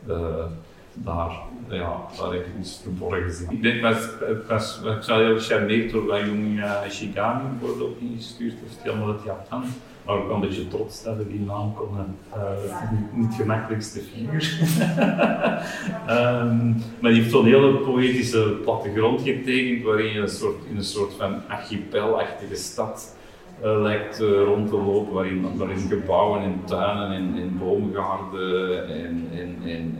daar, 0.95 1.41
ja, 1.69 1.97
daar 2.19 2.35
is 2.61 2.81
verborgen 2.83 3.33
zit. 3.33 3.51
Ik 3.51 3.63
denk, 3.63 3.83
was, 3.83 4.09
was, 4.49 4.81
ik 4.97 5.03
zou 5.03 5.25
heel 5.25 5.39
gecharmeerd 5.39 5.91
door 5.91 6.07
wat 6.07 6.21
jong 6.21 6.59
uh, 6.59 6.81
Shigami 6.89 7.49
bijvoorbeeld 7.59 7.91
ook 7.91 8.01
ingestuurd 8.01 8.55
heeft, 8.63 8.83
helemaal 8.83 9.09
het 9.09 9.23
Japan 9.25 9.65
maar 10.11 10.17
ook 10.17 10.31
een 10.31 10.41
beetje 10.41 10.69
trots 10.69 11.03
dat 11.03 11.17
we 11.17 11.29
die 11.29 11.41
naam 11.41 11.75
konden. 11.75 12.17
Uh, 12.37 12.91
niet, 12.91 13.17
niet 13.17 13.27
het 13.27 13.35
gemakkelijkste 13.35 14.01
figuur. 14.01 14.59
um, 16.17 16.83
maar 17.01 17.11
die 17.11 17.21
heeft 17.21 17.31
zo'n 17.31 17.45
hele 17.45 17.73
poëtische 17.73 18.59
plattegrond 18.63 19.23
getekend, 19.23 19.85
waarin 19.85 20.13
je 20.13 20.19
een 20.19 20.29
soort, 20.29 20.57
in 20.71 20.77
een 20.77 20.85
soort 20.85 21.13
van 21.15 21.43
archipelachtige 21.49 22.57
stad 22.57 23.17
lijkt 23.63 24.21
uh, 24.21 24.43
rond 24.43 24.69
te 24.69 24.77
lopen, 24.77 25.13
waarin, 25.13 25.89
gebouwen 25.89 26.43
en 26.43 26.61
tuinen 26.65 27.13
en, 27.13 27.43
en 27.43 27.59
boomgaarden 27.59 28.89
en, 28.89 29.29
en, 29.35 29.57
en, 29.65 29.97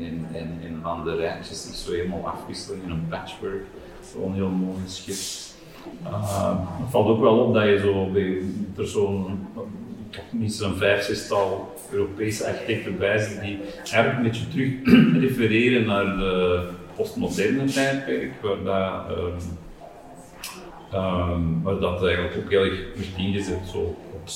en, 0.63 0.81
landerijtjes 0.83 1.63
zich 1.63 1.75
zo 1.75 1.93
helemaal 1.93 2.27
afwisselen 2.27 2.83
in 2.83 2.91
een 2.91 3.07
patchwork. 3.09 3.65
Zo'n 4.13 4.35
heel 4.35 4.49
mooi 4.49 4.79
schets. 4.87 5.55
Uh, 6.05 6.59
het 6.81 6.91
valt 6.91 7.09
ook 7.09 7.21
wel 7.21 7.39
op 7.39 7.55
dat 7.55 7.65
je 7.65 7.79
zo 7.79 8.11
er 8.77 8.89
zo'n 8.89 9.47
niet 10.31 10.53
zo'n 10.53 10.75
vijf, 10.75 11.03
zestal 11.03 11.75
Europese 11.91 12.47
architecten 12.47 12.99
bij 12.99 13.19
zijn 13.19 13.41
die 13.41 13.59
eigenlijk 13.75 14.17
een 14.17 14.23
beetje 14.23 14.49
terug 14.49 14.73
refereren 15.27 15.87
naar 15.87 16.05
de 16.05 16.69
postmoderne 16.97 17.65
tijdperk, 17.65 18.33
dat, 18.43 19.19
um, 19.19 19.35
um, 20.95 21.63
waar 21.63 21.79
dat 21.79 22.05
eigenlijk 22.05 22.37
ook 22.37 22.51
heel 22.51 22.65
erg 22.65 22.95
wordt 22.95 23.17
ingezet 23.17 23.75
op, 23.75 23.97
op 24.13 24.29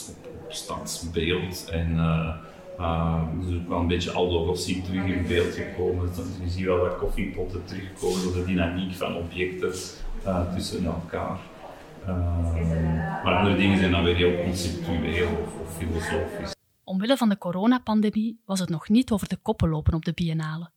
standsbeeld 0.48 1.68
en 1.70 1.94
uh, 1.94 2.34
uh, 2.80 3.22
is 3.48 3.54
ook 3.54 3.68
wel 3.68 3.78
een 3.78 3.86
beetje 3.86 4.10
Aldo 4.10 4.44
Rossi 4.44 4.82
terug 4.82 5.04
in 5.04 5.26
beeld 5.26 5.54
gekomen. 5.54 6.06
Dus 6.06 6.26
je 6.42 6.48
ziet 6.48 6.64
wel 6.64 6.78
wat 6.78 6.96
koffiepotten 6.96 7.64
terugkomen, 7.64 8.32
de 8.32 8.44
dynamiek 8.44 8.94
van 8.94 9.16
objecten 9.16 9.72
uh, 10.26 10.54
tussen 10.54 10.84
elkaar. 10.84 11.38
Uh, 12.02 13.24
maar 13.24 13.36
andere 13.36 13.56
dingen 13.56 13.78
zijn 13.78 13.90
dan 13.90 14.04
weer 14.04 14.16
heel 14.16 14.42
conceptueel 14.44 15.28
of, 15.28 15.60
of 15.60 15.76
filosofisch. 15.76 16.52
Omwille 16.84 17.16
van 17.16 17.28
de 17.28 17.38
coronapandemie 17.38 18.40
was 18.44 18.60
het 18.60 18.68
nog 18.68 18.88
niet 18.88 19.10
over 19.10 19.28
de 19.28 19.36
koppen 19.36 19.68
lopen 19.68 19.94
op 19.94 20.04
de 20.04 20.12
biennale. 20.12 20.70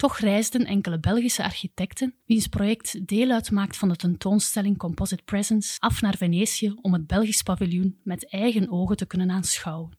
Toch 0.00 0.18
reisden 0.18 0.66
enkele 0.66 0.98
Belgische 0.98 1.44
architecten, 1.44 2.14
wiens 2.26 2.46
project 2.46 3.06
deel 3.06 3.30
uitmaakt 3.30 3.76
van 3.76 3.88
de 3.88 3.96
tentoonstelling 3.96 4.76
Composite 4.76 5.22
Presence, 5.24 5.76
af 5.80 6.00
naar 6.00 6.16
Venetië 6.16 6.74
om 6.82 6.92
het 6.92 7.06
Belgisch 7.06 7.42
paviljoen 7.42 8.00
met 8.02 8.28
eigen 8.28 8.70
ogen 8.70 8.96
te 8.96 9.06
kunnen 9.06 9.30
aanschouwen. 9.30 9.98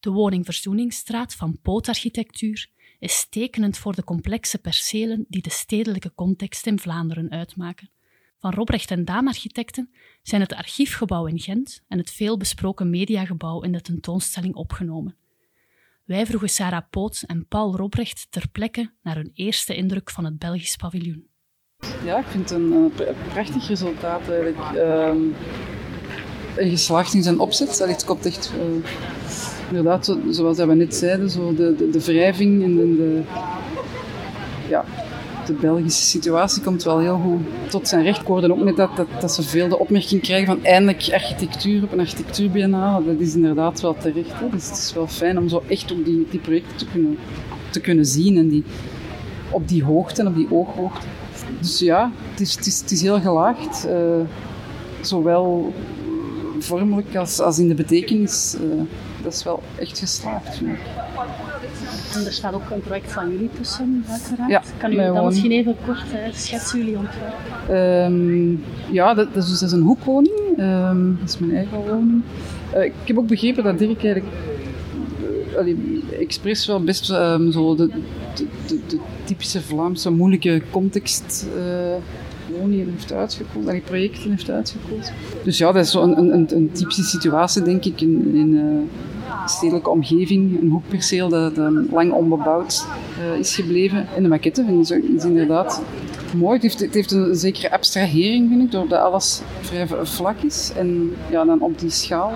De 0.00 0.10
woning 0.10 0.44
Verzoeningsstraat 0.44 1.34
van 1.34 1.58
Pootarchitectuur 1.62 2.70
is 2.98 3.26
tekenend 3.30 3.78
voor 3.78 3.94
de 3.94 4.04
complexe 4.04 4.58
percelen 4.58 5.24
die 5.28 5.42
de 5.42 5.50
stedelijke 5.50 6.14
context 6.14 6.66
in 6.66 6.78
Vlaanderen 6.78 7.30
uitmaken 7.30 7.90
van 8.38 8.52
Robrecht 8.52 8.90
en 8.90 9.04
Daamarchitecten 9.04 9.90
zijn 10.22 10.40
het 10.40 10.54
archiefgebouw 10.54 11.26
in 11.26 11.38
Gent 11.38 11.82
en 11.88 11.98
het 11.98 12.10
veelbesproken 12.10 12.90
mediagebouw 12.90 13.62
in 13.62 13.72
de 13.72 13.80
tentoonstelling 13.80 14.54
opgenomen. 14.54 15.16
Wij 16.04 16.26
vroegen 16.26 16.48
Sarah 16.48 16.82
Poot 16.90 17.22
en 17.26 17.46
Paul 17.48 17.76
Robrecht 17.76 18.26
ter 18.30 18.48
plekke 18.52 18.92
naar 19.02 19.14
hun 19.14 19.30
eerste 19.34 19.74
indruk 19.74 20.10
van 20.10 20.24
het 20.24 20.38
Belgisch 20.38 20.76
paviljoen. 20.76 21.30
Ja, 22.04 22.18
ik 22.18 22.26
vind 22.26 22.50
het 22.50 22.58
een, 22.58 22.92
prachtig 23.28 23.68
resultaat 23.68 24.28
eigenlijk. 24.28 24.58
Geslaagd 26.56 27.14
in 27.14 27.22
zijn 27.22 27.38
opzet. 27.38 27.78
het 27.78 28.04
komt 28.04 28.26
echt, 28.26 28.52
uh, 28.56 28.88
inderdaad, 29.68 30.16
zoals 30.30 30.58
we 30.58 30.74
net 30.74 30.94
zeiden, 30.94 31.30
zo 31.30 31.54
de, 31.54 31.74
de, 31.76 31.90
de 31.90 32.04
wrijving 32.04 32.62
en 32.62 32.76
de 32.76 33.22
ja, 34.68 34.84
de 35.46 35.52
Belgische 35.52 36.04
situatie 36.04 36.62
komt 36.62 36.82
wel 36.82 36.98
heel 36.98 37.18
goed 37.18 37.70
tot 37.70 37.88
zijn 37.88 38.02
recht. 38.02 38.20
Ik 38.20 38.28
ook 38.28 38.56
net 38.56 38.76
dat, 38.76 38.96
dat, 38.96 39.06
dat 39.20 39.32
ze 39.32 39.42
veel 39.42 39.68
de 39.68 39.78
opmerking 39.78 40.22
krijgen 40.22 40.46
van 40.46 40.64
eindelijk 40.64 41.08
architectuur 41.12 41.82
op 41.82 41.92
een 41.92 42.00
architectuurbiennale. 42.00 43.04
Dat 43.04 43.20
is 43.20 43.34
inderdaad 43.34 43.80
wel 43.80 43.96
terecht. 43.96 44.32
Hè. 44.32 44.48
Dus 44.50 44.68
het 44.68 44.78
is 44.78 44.92
wel 44.94 45.06
fijn 45.06 45.38
om 45.38 45.48
zo 45.48 45.62
echt 45.68 45.92
op 45.92 46.04
die, 46.04 46.26
die 46.30 46.40
projecten 46.40 46.76
te 46.76 46.86
kunnen, 46.86 47.18
te 47.70 47.80
kunnen 47.80 48.06
zien 48.06 48.36
en 48.36 48.48
die, 48.48 48.64
op 49.50 49.68
die 49.68 49.84
hoogte 49.84 50.26
op 50.26 50.34
die 50.34 50.46
ooghoogte. 50.50 51.06
Dus 51.60 51.78
ja, 51.78 52.10
het 52.30 52.40
is, 52.40 52.54
het 52.54 52.66
is, 52.66 52.80
het 52.80 52.90
is 52.90 53.02
heel 53.02 53.20
gelaagd. 53.20 53.86
Uh, 53.86 53.94
zowel 55.00 55.72
vormelijk 56.58 57.16
als, 57.16 57.40
als 57.40 57.58
in 57.58 57.68
de 57.68 57.74
betekenis. 57.74 58.56
Uh, 58.60 58.82
dat 59.22 59.32
is 59.32 59.44
wel 59.44 59.62
echt 59.78 59.98
geslaagd. 59.98 60.60
En 62.14 62.26
er 62.26 62.32
staat 62.32 62.54
ook 62.54 62.70
een 62.70 62.80
project 62.80 63.12
van 63.12 63.30
jullie 63.30 63.50
tussen, 63.58 64.04
uiteraard. 64.08 64.50
Ja, 64.50 64.62
kan 64.78 64.92
u 64.92 64.96
dat 64.96 65.24
misschien 65.24 65.50
even 65.50 65.76
kort 65.84 65.98
uh, 65.98 66.32
schetsen, 66.32 66.78
jullie 66.78 66.96
ontwerp? 66.96 68.10
Um, 68.10 68.64
ja, 68.90 69.14
dat, 69.14 69.34
dat, 69.34 69.44
is, 69.44 69.50
dat 69.50 69.62
is 69.62 69.72
een 69.72 69.82
hoekwoning. 69.82 70.58
Um, 70.58 71.16
dat 71.20 71.28
is 71.28 71.38
mijn 71.38 71.56
eigen 71.56 71.78
woning. 71.78 72.22
Uh, 72.76 72.84
ik 72.84 72.92
heb 73.04 73.18
ook 73.18 73.26
begrepen 73.26 73.64
dat 73.64 73.78
Dirk 73.78 74.04
eigenlijk 74.04 74.34
allee, 75.58 76.02
expres 76.20 76.66
wel 76.66 76.84
best 76.84 77.10
um, 77.10 77.52
zo 77.52 77.74
de, 77.74 77.86
de, 78.34 78.46
de, 78.66 78.80
de, 78.88 78.98
typische 79.24 79.62
Vlaamse 79.62 80.10
moeilijke 80.10 80.62
context 80.70 81.46
uh, 81.56 81.62
woningen 82.60 82.90
heeft 82.90 83.12
uitgekozen, 83.12 83.72
die 83.72 83.80
projecten 83.80 84.30
heeft 84.30 84.50
uitgekozen. 84.50 85.14
Dus 85.44 85.58
ja, 85.58 85.72
dat 85.72 85.84
is 85.84 85.90
zo 85.90 86.02
een, 86.02 86.18
een, 86.18 86.56
een 86.56 86.70
typische 86.72 87.02
situatie, 87.02 87.62
denk 87.62 87.84
ik, 87.84 88.00
in, 88.00 88.34
in 88.34 88.52
uh, 88.52 88.62
stedelijke 89.46 89.90
omgeving. 89.90 90.60
Een 90.60 90.70
hoekperceel 90.70 91.28
dat, 91.28 91.54
dat 91.54 91.72
lang 91.90 92.12
onbebouwd 92.12 92.86
uh, 93.18 93.38
is 93.38 93.54
gebleven. 93.54 94.08
En 94.16 94.22
de 94.22 94.28
maquette 94.28 94.64
vind 94.64 94.90
ik, 94.90 95.04
is 95.04 95.24
inderdaad 95.24 95.82
mooi. 96.34 96.58
Het 96.60 96.94
heeft, 96.94 97.10
een 97.10 97.36
zekere 97.36 97.70
abstrahering, 97.70 98.48
vind 98.48 98.62
ik, 98.62 98.70
doordat 98.70 99.00
alles 99.00 99.40
vrij 99.60 99.86
vlak 100.02 100.38
is. 100.38 100.72
En 100.76 101.16
ja, 101.30 101.44
dan 101.44 101.60
op 101.60 101.78
die 101.78 101.90
schaal. 101.90 102.32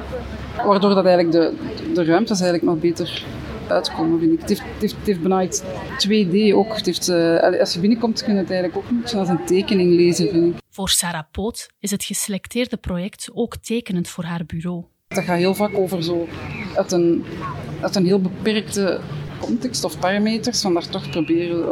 Waardoor 0.65 0.95
dat 0.95 1.05
eigenlijk 1.05 1.33
de, 1.33 1.55
de 1.95 2.05
ruimtes 2.05 2.41
eigenlijk 2.41 2.73
nog 2.73 2.81
beter 2.81 3.25
uitkomen, 3.69 4.19
vind 4.19 4.33
ik. 4.33 4.41
Het 4.41 4.49
heeft, 4.49 4.63
het 4.79 5.07
heeft, 5.07 5.21
bijna 5.21 5.43
iets 5.43 5.63
2D 6.09 6.55
ook. 6.55 6.77
Het 6.77 6.87
heeft, 6.87 7.09
uh, 7.09 7.61
als 7.61 7.73
je 7.73 7.81
binnenkomt, 7.81 8.23
kun 8.25 8.35
je 8.35 8.39
het 8.41 8.51
eigenlijk 8.51 8.79
ook 8.79 8.91
een 8.91 9.19
als 9.19 9.29
een 9.29 9.45
tekening 9.45 9.95
lezen, 9.95 10.29
vind 10.29 10.55
ik. 10.55 10.61
Voor 10.71 10.89
Sarah 10.89 11.25
Poot 11.31 11.69
is 11.79 11.91
het 11.91 12.05
geselecteerde 12.05 12.77
project 12.77 13.31
ook 13.33 13.57
tekenend 13.57 14.09
voor 14.09 14.25
haar 14.25 14.45
bureau. 14.47 14.85
Dat 15.09 15.25
gaat 15.25 15.39
heel 15.39 15.55
vaak 15.55 15.79
over 15.79 16.03
zo 16.03 16.27
uit 16.77 16.93
een, 16.93 17.25
uit 17.81 17.97
een 17.97 18.07
heel 18.07 18.21
beperkte 18.21 19.01
context 19.41 19.85
of 19.85 19.99
parameters, 19.99 20.61
van 20.61 20.75
daar 20.75 20.89
toch 20.89 21.11
proberen 21.11 21.65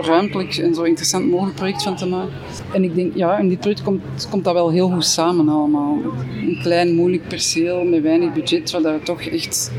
ruimtelijk 0.00 0.56
een 0.56 0.74
zo 0.74 0.82
interessant 0.82 1.30
mogelijk 1.30 1.56
project 1.56 1.82
van 1.82 1.96
te 1.96 2.06
maken. 2.06 2.32
En 2.72 2.84
ik 2.84 2.94
denk, 2.94 3.16
ja, 3.16 3.38
in 3.38 3.48
dit 3.48 3.60
project 3.60 3.82
komt, 3.82 4.28
komt 4.30 4.44
dat 4.44 4.54
wel 4.54 4.70
heel 4.70 4.90
goed 4.90 5.04
samen 5.04 5.48
allemaal. 5.48 5.98
Een 6.46 6.58
klein, 6.62 6.94
moeilijk 6.94 7.28
perceel 7.28 7.84
met 7.84 8.02
weinig 8.02 8.32
budget, 8.32 8.70
waar 8.70 8.82
we 8.82 9.00
toch 9.02 9.22
echt 9.22 9.72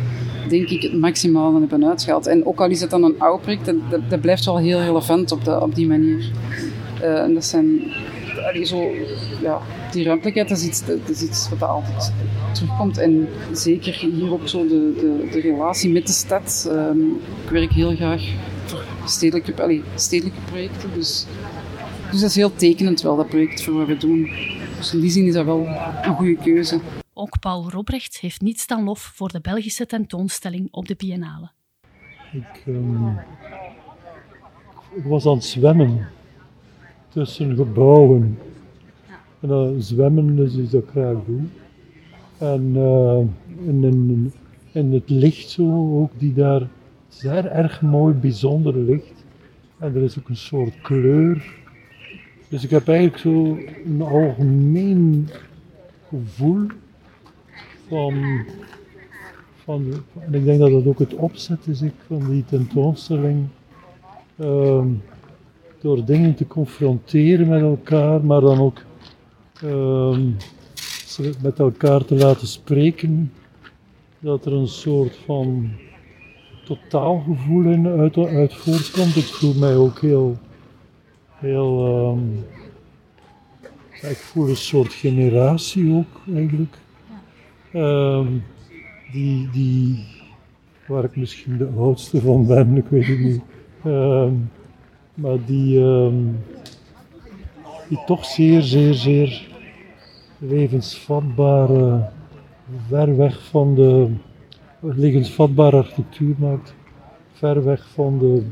denk 0.50 0.69
ik, 0.69 0.82
het 0.82 1.00
maximaal 1.00 1.52
van 1.52 1.60
hebben 1.62 1.88
uitgehaald. 1.88 2.28
En 2.28 2.45
ook 2.45 2.62
al 2.62 2.69
is 2.69 2.82
het 2.82 2.89
dan 2.89 3.04
een 3.04 3.19
oud 3.19 3.41
project, 3.41 3.74
dat, 4.10 4.22
blijft 4.22 4.45
wel 4.45 4.58
heel 4.58 4.80
relevant 4.80 5.32
op, 5.32 5.45
de, 5.45 5.62
op 5.62 5.76
die 5.76 5.88
manier. 5.88 6.32
Uh, 7.02 7.22
en 7.22 7.34
dat 7.34 7.45
zijn, 7.45 7.82
zo, 8.63 8.91
ja, 9.41 9.62
die 9.91 10.04
ruimtelijkheid, 10.04 10.52
is 10.52 10.65
iets, 10.65 10.86
dat 10.86 11.10
is 11.10 11.21
iets 11.21 11.49
wat 11.49 11.63
altijd 11.63 12.13
terugkomt. 12.54 12.97
En 12.97 13.28
zeker 13.52 13.93
hier 13.93 14.34
ook 14.34 14.47
zo 14.47 14.67
de, 14.67 14.93
de, 14.99 15.28
de 15.32 15.39
relatie 15.39 15.91
met 15.91 16.08
de 16.08 16.13
stad. 16.13 16.69
Um, 16.71 17.19
ik 17.43 17.49
werk 17.49 17.71
heel 17.71 17.95
graag 17.95 18.23
voor 18.65 18.84
stedelijke, 19.06 19.63
allee, 19.63 19.84
stedelijke 19.95 20.41
projecten, 20.41 20.93
dus, 20.93 21.25
dus 22.12 22.19
dat 22.19 22.30
is 22.30 22.36
heel 22.36 22.56
tekenend 22.56 23.02
wel, 23.02 23.15
dat 23.15 23.30
project 23.30 23.63
voor 23.63 23.73
wat 23.73 23.88
we 23.88 23.97
doen. 23.97 24.30
Dus 24.78 24.93
in 24.93 24.99
die 24.99 25.10
zin 25.10 25.25
is 25.25 25.34
dat 25.34 25.45
wel 25.45 25.67
een 26.02 26.15
goede 26.15 26.36
keuze. 26.36 26.80
Ook 27.13 27.39
Paul 27.39 27.69
Robrecht 27.69 28.19
heeft 28.19 28.41
niets 28.41 28.67
dan 28.67 28.84
lof 28.84 29.12
voor 29.15 29.30
de 29.30 29.41
Belgische 29.41 29.86
tentoonstelling 29.86 30.67
op 30.71 30.88
de 30.88 30.95
Biennale. 30.95 31.52
Ik, 32.32 32.63
um, 32.67 33.19
ik 34.95 35.04
was 35.04 35.25
aan 35.25 35.34
het 35.34 35.43
zwemmen 35.43 36.08
tussen 37.10 37.56
gebouwen. 37.56 38.38
En 39.39 39.48
dat 39.48 39.74
zwemmen 39.78 40.39
is 40.39 40.58
iets 40.58 40.72
dat 40.72 40.86
graag 40.91 41.17
doe. 41.26 41.41
En, 42.38 42.72
uh, 42.76 43.17
en 43.67 43.84
in, 43.84 44.32
in, 44.72 44.93
het 44.93 45.10
licht 45.10 45.50
zo 45.50 46.00
ook, 46.02 46.12
die 46.17 46.34
daar 46.34 46.67
zeer 47.08 47.45
erg 47.45 47.82
mooi, 47.82 48.13
bijzonder 48.13 48.76
licht. 48.78 49.26
En 49.78 49.95
er 49.95 50.02
is 50.02 50.19
ook 50.19 50.30
een 50.30 50.36
soort 50.36 50.82
kleur. 50.82 51.58
Dus 52.48 52.63
ik 52.63 52.69
heb 52.69 52.88
eigenlijk 52.88 53.17
zo 53.17 53.58
een 53.86 54.02
algemeen 54.02 55.30
gevoel 56.10 56.67
van, 57.88 58.45
van, 59.63 59.86
ik 60.32 60.45
denk 60.45 60.60
dat 60.60 60.72
dat 60.72 60.86
ook 60.86 61.00
het 61.00 61.15
opzet 61.15 61.67
is 61.67 61.82
ik, 61.82 61.93
van 62.08 62.30
die 62.30 62.45
tentoonstelling. 62.45 63.48
Um, 64.39 65.02
door 65.80 66.06
dingen 66.06 66.36
te 66.36 66.48
confronteren 66.48 67.48
met 67.48 67.62
elkaar, 67.62 68.26
maar 68.26 68.42
dan 68.42 68.60
ook 68.60 68.82
um, 69.63 70.36
met 71.42 71.60
elkaar 71.60 72.06
te 72.06 72.15
laten 72.15 72.48
spreken. 72.48 73.32
Dat 74.20 74.46
er 74.46 74.54
een 74.54 74.68
soort 74.68 75.18
van 75.26 75.72
totaalgevoel 76.65 77.63
in 77.63 77.88
uit, 77.88 78.18
uit 78.18 78.54
voortkomt. 78.54 79.15
Ik 79.15 79.24
voel 79.24 79.54
mij 79.54 79.76
ook 79.76 80.00
heel, 80.00 80.38
heel 81.34 81.88
um, 82.12 82.46
ik 84.02 84.18
voel 84.18 84.50
een 84.50 84.56
soort 84.56 84.94
generatie 84.94 85.94
ook 85.94 86.36
eigenlijk. 86.36 86.78
Um, 87.74 88.44
die, 89.12 89.50
die, 89.50 90.06
waar 90.88 91.04
ik 91.04 91.15
misschien 91.15 91.58
de 91.58 91.70
oudste 91.78 92.22
van 92.22 92.48
ben, 92.48 92.78
ik 92.78 92.88
weet 92.88 93.08
het 93.08 93.20
niet. 93.20 93.42
Um, 93.86 94.50
maar 95.13 95.38
die, 95.45 95.80
um, 95.80 96.39
die 97.88 98.04
toch 98.06 98.26
zeer, 98.26 98.62
zeer, 98.62 98.93
zeer 98.93 99.48
levensvatbare, 100.38 102.10
ver 102.88 103.17
weg 103.17 103.43
van 103.45 103.76
de 103.76 104.10
levensvatbare 104.80 105.78
architectuur 105.78 106.36
maakt. 106.38 106.76
Ver 107.32 107.63
weg 107.63 107.88
van 107.88 108.19
de, 108.19 108.43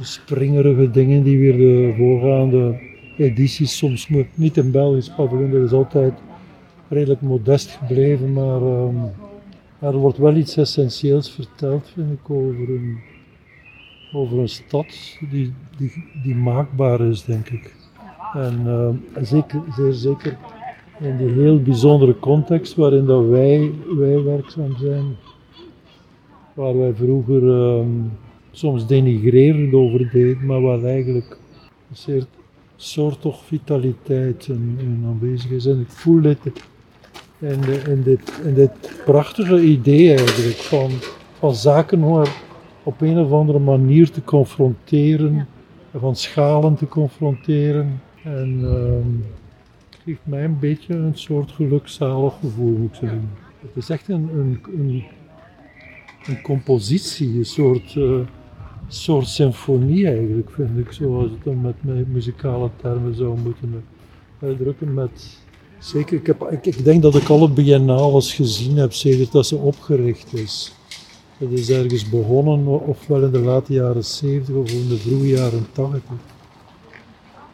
springerige 0.00 0.90
dingen 0.90 1.22
die 1.22 1.38
weer 1.38 1.56
de 1.56 1.94
voorgaande 1.96 2.78
edities 3.16 3.76
soms 3.76 4.08
niet 4.34 4.56
in 4.56 4.70
Belgisch 4.70 5.14
paviljoen, 5.14 5.50
dat 5.50 5.62
is 5.62 5.72
altijd 5.72 6.12
redelijk 6.88 7.20
modest 7.20 7.70
gebleven, 7.70 8.32
maar 8.32 8.62
um, 8.62 9.10
er 9.78 9.96
wordt 9.96 10.18
wel 10.18 10.36
iets 10.36 10.56
essentieels 10.56 11.30
verteld, 11.30 11.90
vind 11.94 12.12
ik, 12.12 12.30
over 12.30 12.68
een, 12.68 12.98
over 14.16 14.38
een 14.38 14.48
stad 14.48 15.18
die, 15.30 15.52
die, 15.76 16.04
die 16.22 16.34
maakbaar 16.34 17.00
is, 17.00 17.24
denk 17.24 17.48
ik. 17.48 17.74
En 18.34 18.62
uh, 18.66 19.22
zeker, 19.24 19.62
zeer 19.76 19.92
zeker 19.92 20.36
in 21.00 21.16
die 21.16 21.28
heel 21.28 21.62
bijzondere 21.62 22.18
context 22.18 22.74
waarin 22.74 23.04
dat 23.04 23.26
wij, 23.26 23.70
wij 23.96 24.22
werkzaam 24.22 24.76
zijn, 24.76 25.16
waar 26.54 26.78
wij 26.78 26.94
vroeger 26.94 27.42
um, 27.42 28.12
soms 28.50 28.86
denigrerend 28.86 29.74
over 29.74 30.10
deden, 30.12 30.46
maar 30.46 30.60
waar 30.60 30.82
eigenlijk 30.82 31.38
een 31.90 31.96
soort, 31.96 32.28
soort 32.76 33.20
toch 33.20 33.44
vitaliteit 33.44 34.46
in, 34.48 34.76
in 34.78 35.04
aanwezig 35.06 35.50
is. 35.50 35.66
En 35.66 35.80
ik 35.80 35.88
voel 35.88 36.20
dit 36.20 36.38
en, 37.38 37.84
en, 37.86 38.02
dit, 38.02 38.40
en 38.44 38.54
dit 38.54 38.70
prachtige 39.04 39.62
idee 39.62 40.08
eigenlijk 40.08 40.56
van, 40.56 40.90
van 41.38 41.54
zaken 41.54 41.98
maar 41.98 42.44
op 42.86 43.00
een 43.00 43.18
of 43.18 43.32
andere 43.32 43.58
manier 43.58 44.10
te 44.10 44.24
confronteren, 44.24 45.48
van 45.98 46.16
schalen 46.16 46.74
te 46.74 46.88
confronteren. 46.88 48.00
En 48.24 48.60
uh, 48.60 49.26
geeft 50.04 50.20
mij 50.22 50.44
een 50.44 50.58
beetje 50.58 50.94
een 50.94 51.18
soort 51.18 51.52
gelukzalig 51.52 52.34
gevoel, 52.40 52.76
moet 52.76 52.92
ik 52.92 52.94
zeggen. 52.94 53.30
Het 53.60 53.76
is 53.76 53.90
echt 53.90 54.08
een, 54.08 54.28
een, 54.34 54.60
een, 54.78 55.04
een 56.26 56.42
compositie, 56.42 57.38
een 57.38 57.44
soort, 57.44 57.94
uh, 57.94 58.18
soort 58.88 59.26
symfonie 59.26 60.06
eigenlijk, 60.06 60.50
vind 60.50 60.78
ik, 60.78 60.92
zoals 60.92 61.30
het 61.30 61.44
dan 61.44 61.60
met, 61.60 61.74
met 61.80 62.12
muzikale 62.12 62.70
termen 62.76 63.14
zou 63.14 63.38
moeten 63.38 63.84
uitdrukken. 64.40 64.94
Met, 64.94 65.44
Zeker, 65.78 66.16
ik, 66.16 66.26
heb, 66.26 66.48
ik, 66.50 66.66
ik, 66.66 66.84
denk 66.84 67.02
dat 67.02 67.14
ik 67.14 67.28
alle 67.28 67.50
biennales 67.50 68.34
gezien 68.34 68.76
heb 68.76 68.92
sinds 68.92 69.30
dat 69.30 69.46
ze 69.46 69.56
opgericht 69.56 70.34
is. 70.34 70.74
Het 71.38 71.52
is 71.52 71.70
ergens 71.70 72.08
begonnen, 72.08 72.66
ofwel 72.66 73.22
in 73.22 73.30
de 73.30 73.38
late 73.38 73.72
jaren 73.72 74.04
70 74.04 74.54
of 74.54 74.70
in 74.70 74.88
de 74.88 74.96
vroege 74.96 75.28
jaren 75.28 75.66
80. 75.72 76.00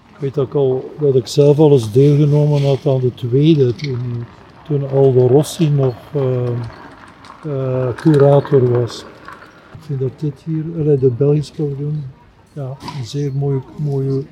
Ik 0.09 0.18
weet 0.18 0.38
ook 0.38 0.55
al 0.55 0.90
dat 1.01 1.14
ik 1.14 1.27
zelf 1.27 1.59
al 1.59 1.73
eens 1.73 1.92
deelgenomen 1.92 2.62
had 2.62 2.87
aan 2.87 3.01
de 3.01 3.14
tweede, 3.14 3.75
toen, 3.75 4.25
toen 4.64 4.90
Aldo 4.90 5.27
Rossi 5.27 5.71
nog 5.71 5.95
uh, 6.16 6.49
uh, 7.47 7.95
curator 7.95 8.71
was. 8.71 9.05
Ik 9.73 9.81
vind 9.81 10.01
dat 10.01 10.21
dit 10.21 10.42
hier, 10.45 10.64
de 10.99 11.12
Belgische 11.16 11.53
paviljoen, 11.53 12.05
ja, 12.53 12.77
een 12.99 13.05
zeer 13.05 13.33
mooie, 13.33 13.61
mooie 13.77 14.23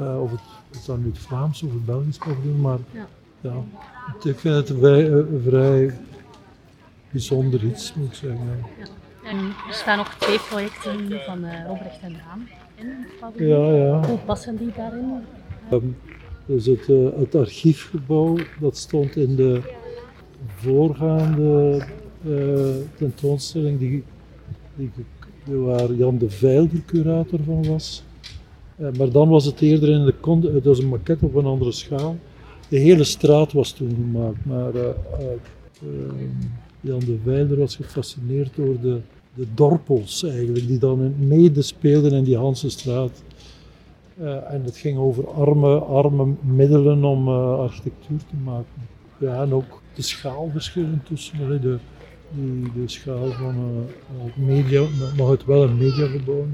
uh, 0.00 0.22
of 0.22 0.30
het 0.30 0.40
is 0.70 0.84
dan 0.84 1.00
nu 1.00 1.06
het 1.06 1.18
Vlaams 1.18 1.62
of 1.62 1.72
het 1.72 1.86
Belgisch 1.86 2.18
paviljoen, 2.18 2.60
maar 2.60 2.78
ja. 2.92 3.06
ja. 3.40 3.64
ik 4.22 4.38
vind 4.38 4.54
het 4.54 4.72
vrij, 5.44 5.98
bijzonder 7.12 7.64
iets, 7.64 7.94
moet 7.94 8.06
ik 8.06 8.14
zeggen. 8.14 8.46
Ja. 8.78 8.86
En 9.28 9.36
er 9.68 9.74
staan 9.74 9.96
nog 9.96 10.14
twee 10.14 10.38
projecten 10.38 11.20
van 11.26 11.44
uh, 11.44 11.66
Robrecht 11.66 12.00
en 12.00 12.12
Daan 12.12 12.48
in. 12.74 13.46
Ja, 13.46 13.74
ja. 13.74 14.06
Hoe 14.06 14.18
passen 14.18 14.56
die 14.56 14.72
daarin? 14.76 15.22
Um, 15.72 15.96
dus 16.46 16.66
het, 16.66 16.88
uh, 16.88 17.08
het 17.18 17.34
archiefgebouw, 17.34 18.36
dat 18.60 18.76
stond 18.76 19.16
in 19.16 19.36
de 19.36 19.60
voorgaande 20.56 21.86
uh, 22.26 22.86
tentoonstelling 22.96 23.78
die, 23.78 24.04
die, 24.74 24.90
waar 25.44 25.92
Jan 25.92 26.18
de 26.18 26.30
Veil 26.30 26.68
de 26.68 26.84
curator 26.84 27.40
van 27.44 27.66
was. 27.66 28.02
Maar 28.98 29.10
dan 29.10 29.28
was 29.28 29.44
het 29.44 29.60
eerder 29.60 29.88
in 29.88 30.04
de 30.04 30.48
het 30.52 30.64
was 30.64 30.78
een 30.78 30.88
maquette 30.88 31.24
op 31.24 31.34
een 31.34 31.44
andere 31.44 31.72
schaal. 31.72 32.16
De 32.68 32.78
hele 32.78 33.04
straat 33.04 33.52
was 33.52 33.72
toen 33.72 33.94
gemaakt, 33.94 34.44
maar 34.44 34.74
uh, 34.74 34.82
Jan 36.80 36.98
de 36.98 37.18
Veil 37.24 37.56
was 37.56 37.76
gefascineerd 37.76 38.50
door 38.54 38.80
de, 38.80 39.00
de 39.34 39.46
dorpels 39.54 40.22
eigenlijk, 40.24 40.66
die 40.66 40.78
dan 40.78 41.14
medespeelden 41.18 42.12
in 42.12 42.24
die 42.24 42.36
Hansenstraat. 42.36 43.22
Uh, 44.20 44.52
en 44.52 44.64
het 44.64 44.76
ging 44.76 44.98
over 44.98 45.28
arme, 45.28 45.78
arme 45.78 46.34
middelen 46.40 47.04
om 47.04 47.28
uh, 47.28 47.58
architectuur 47.58 48.18
te 48.18 48.36
maken. 48.44 48.88
En 49.18 49.52
ook 49.52 49.82
de 49.94 50.02
schaalverschillen 50.02 51.02
tussen 51.08 51.60
de, 51.60 51.78
die, 52.30 52.72
de 52.72 52.88
schaal 52.88 53.30
van 53.30 53.54
uh, 53.56 54.46
media, 54.46 54.84
mag 55.16 55.30
het 55.30 55.44
wel 55.44 55.62
een 55.62 55.78
mediagebouw. 55.78 56.46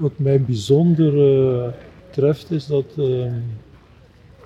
Wat 0.00 0.18
mij 0.18 0.42
bijzonder 0.42 1.74
treft 2.10 2.50
is 2.50 2.66
dat, 2.66 2.86
ehm, 2.96 3.34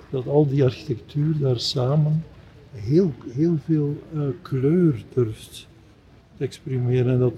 dat 0.09 0.27
al 0.27 0.47
die 0.47 0.63
architectuur 0.63 1.39
daar 1.39 1.59
samen 1.59 2.23
heel, 2.75 3.11
heel 3.31 3.57
veel 3.65 3.97
kleur 4.41 5.03
durft 5.13 5.67
te 6.37 6.43
exprimeren. 6.43 7.13
En 7.13 7.19
dat, 7.19 7.33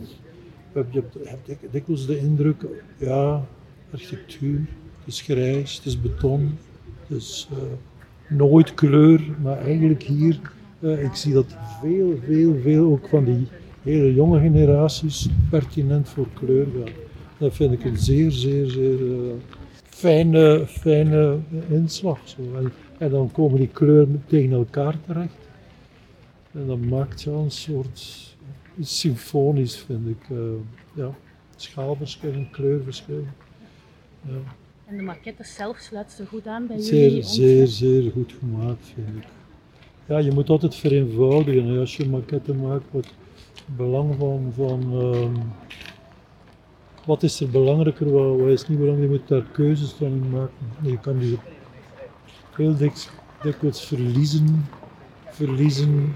je 0.92 1.04
hebt 1.24 1.50
dikwijls 1.72 2.06
de 2.06 2.20
indruk, 2.20 2.66
ja, 2.98 3.46
architectuur, 3.92 4.60
het 4.60 5.08
is 5.08 5.22
grijs, 5.22 5.76
het 5.76 5.86
is 5.86 6.02
beton, 6.02 6.58
het 7.08 7.18
is 7.18 7.50
uh, 7.52 7.58
nooit 8.38 8.74
kleur, 8.74 9.22
maar 9.42 9.58
eigenlijk 9.58 10.04
hier, 10.04 10.40
uh, 10.80 11.04
ik 11.04 11.14
zie 11.14 11.34
dat 11.34 11.56
veel, 11.82 12.20
veel, 12.26 12.56
veel 12.62 12.92
ook 12.92 13.08
van 13.08 13.26
die 13.26 13.48
hele 13.84 14.14
jonge 14.14 14.40
generaties 14.40 15.30
pertinent 15.50 16.10
voor 16.10 16.28
kleur 16.34 16.66
gaan. 16.66 16.94
Dat 17.38 17.56
vind 17.56 17.74
ik 17.74 17.84
een 17.84 17.98
zeer, 17.98 18.32
zeer, 18.32 18.70
zeer 18.70 19.00
fijne, 19.84 20.64
fijne 20.68 21.38
inslag. 21.70 22.20
Zo. 22.24 22.42
En, 22.98 23.10
dan 23.10 23.32
komen 23.32 23.60
die 23.60 23.68
kleuren 23.68 24.24
tegen 24.26 24.52
elkaar 24.52 24.96
terecht. 25.06 25.38
En 26.52 26.68
dat 26.68 26.80
maakt 26.80 27.26
een 27.26 27.52
soort 27.52 28.36
symfonisch, 28.82 29.78
vind 29.78 30.08
ik. 30.08 30.38
ja, 30.94 31.16
schaalverschillen, 31.56 32.50
kleurverschillen. 32.52 33.34
Ja. 34.22 34.56
En 34.86 34.98
de 34.98 35.04
maquette 35.04 35.44
zelf 35.44 35.78
sluit 35.78 36.12
ze 36.12 36.26
goed 36.26 36.48
aan 36.48 36.68
bij 36.68 36.80
zeer, 36.80 37.04
jullie? 37.04 37.24
Zeer, 37.24 37.68
zeer 37.68 38.12
goed 38.12 38.34
gemaakt, 38.40 38.92
vind 38.94 39.08
ik. 39.08 39.24
Ja, 40.08 40.18
je 40.18 40.32
moet 40.32 40.50
altijd 40.50 40.76
vereenvoudigen. 40.76 41.80
Als 41.80 41.98
je 41.98 42.10
maquette 42.10 42.54
maakt, 42.54 42.86
wat 42.92 43.14
belang 43.66 44.16
van, 44.16 44.52
van 44.54 44.94
um, 44.94 45.36
wat 47.06 47.24
is 47.24 47.40
er 47.40 47.50
belangrijker, 47.50 48.12
wat, 48.12 48.40
wat, 48.40 48.50
is 48.50 48.68
niet 48.68 48.80
belangrijk, 48.80 49.12
je 49.12 49.18
moet 49.18 49.28
daar 49.28 49.52
keuzes 49.52 49.92
van 49.92 50.30
maken. 50.30 50.54
Je 50.82 51.00
kan 51.00 51.18
die 51.18 51.38
heel 52.58 52.92
dikwijls 53.42 53.86
verliezen, 53.86 54.66
verliezen 55.30 56.16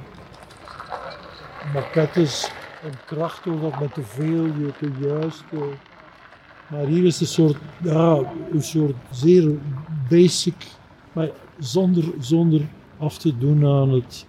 maquettes 1.74 2.52
en 2.84 2.92
kracht 3.06 3.44
dat 3.44 3.80
met 3.80 3.94
te 3.94 4.04
veel, 4.04 4.46
je 4.46 4.72
te 4.80 4.92
juist. 5.00 5.44
Maar 6.70 6.86
hier 6.86 7.06
is 7.06 7.20
een 7.20 7.28
soort, 7.28 7.58
ja, 7.84 8.34
een 8.52 8.64
soort 8.64 8.96
zeer 9.12 9.52
basic, 10.10 10.68
maar 11.14 11.30
zonder, 11.60 12.04
zonder 12.20 12.62
af 12.98 13.18
te 13.18 13.38
doen 13.38 13.66
aan 13.66 13.90
het, 13.90 14.28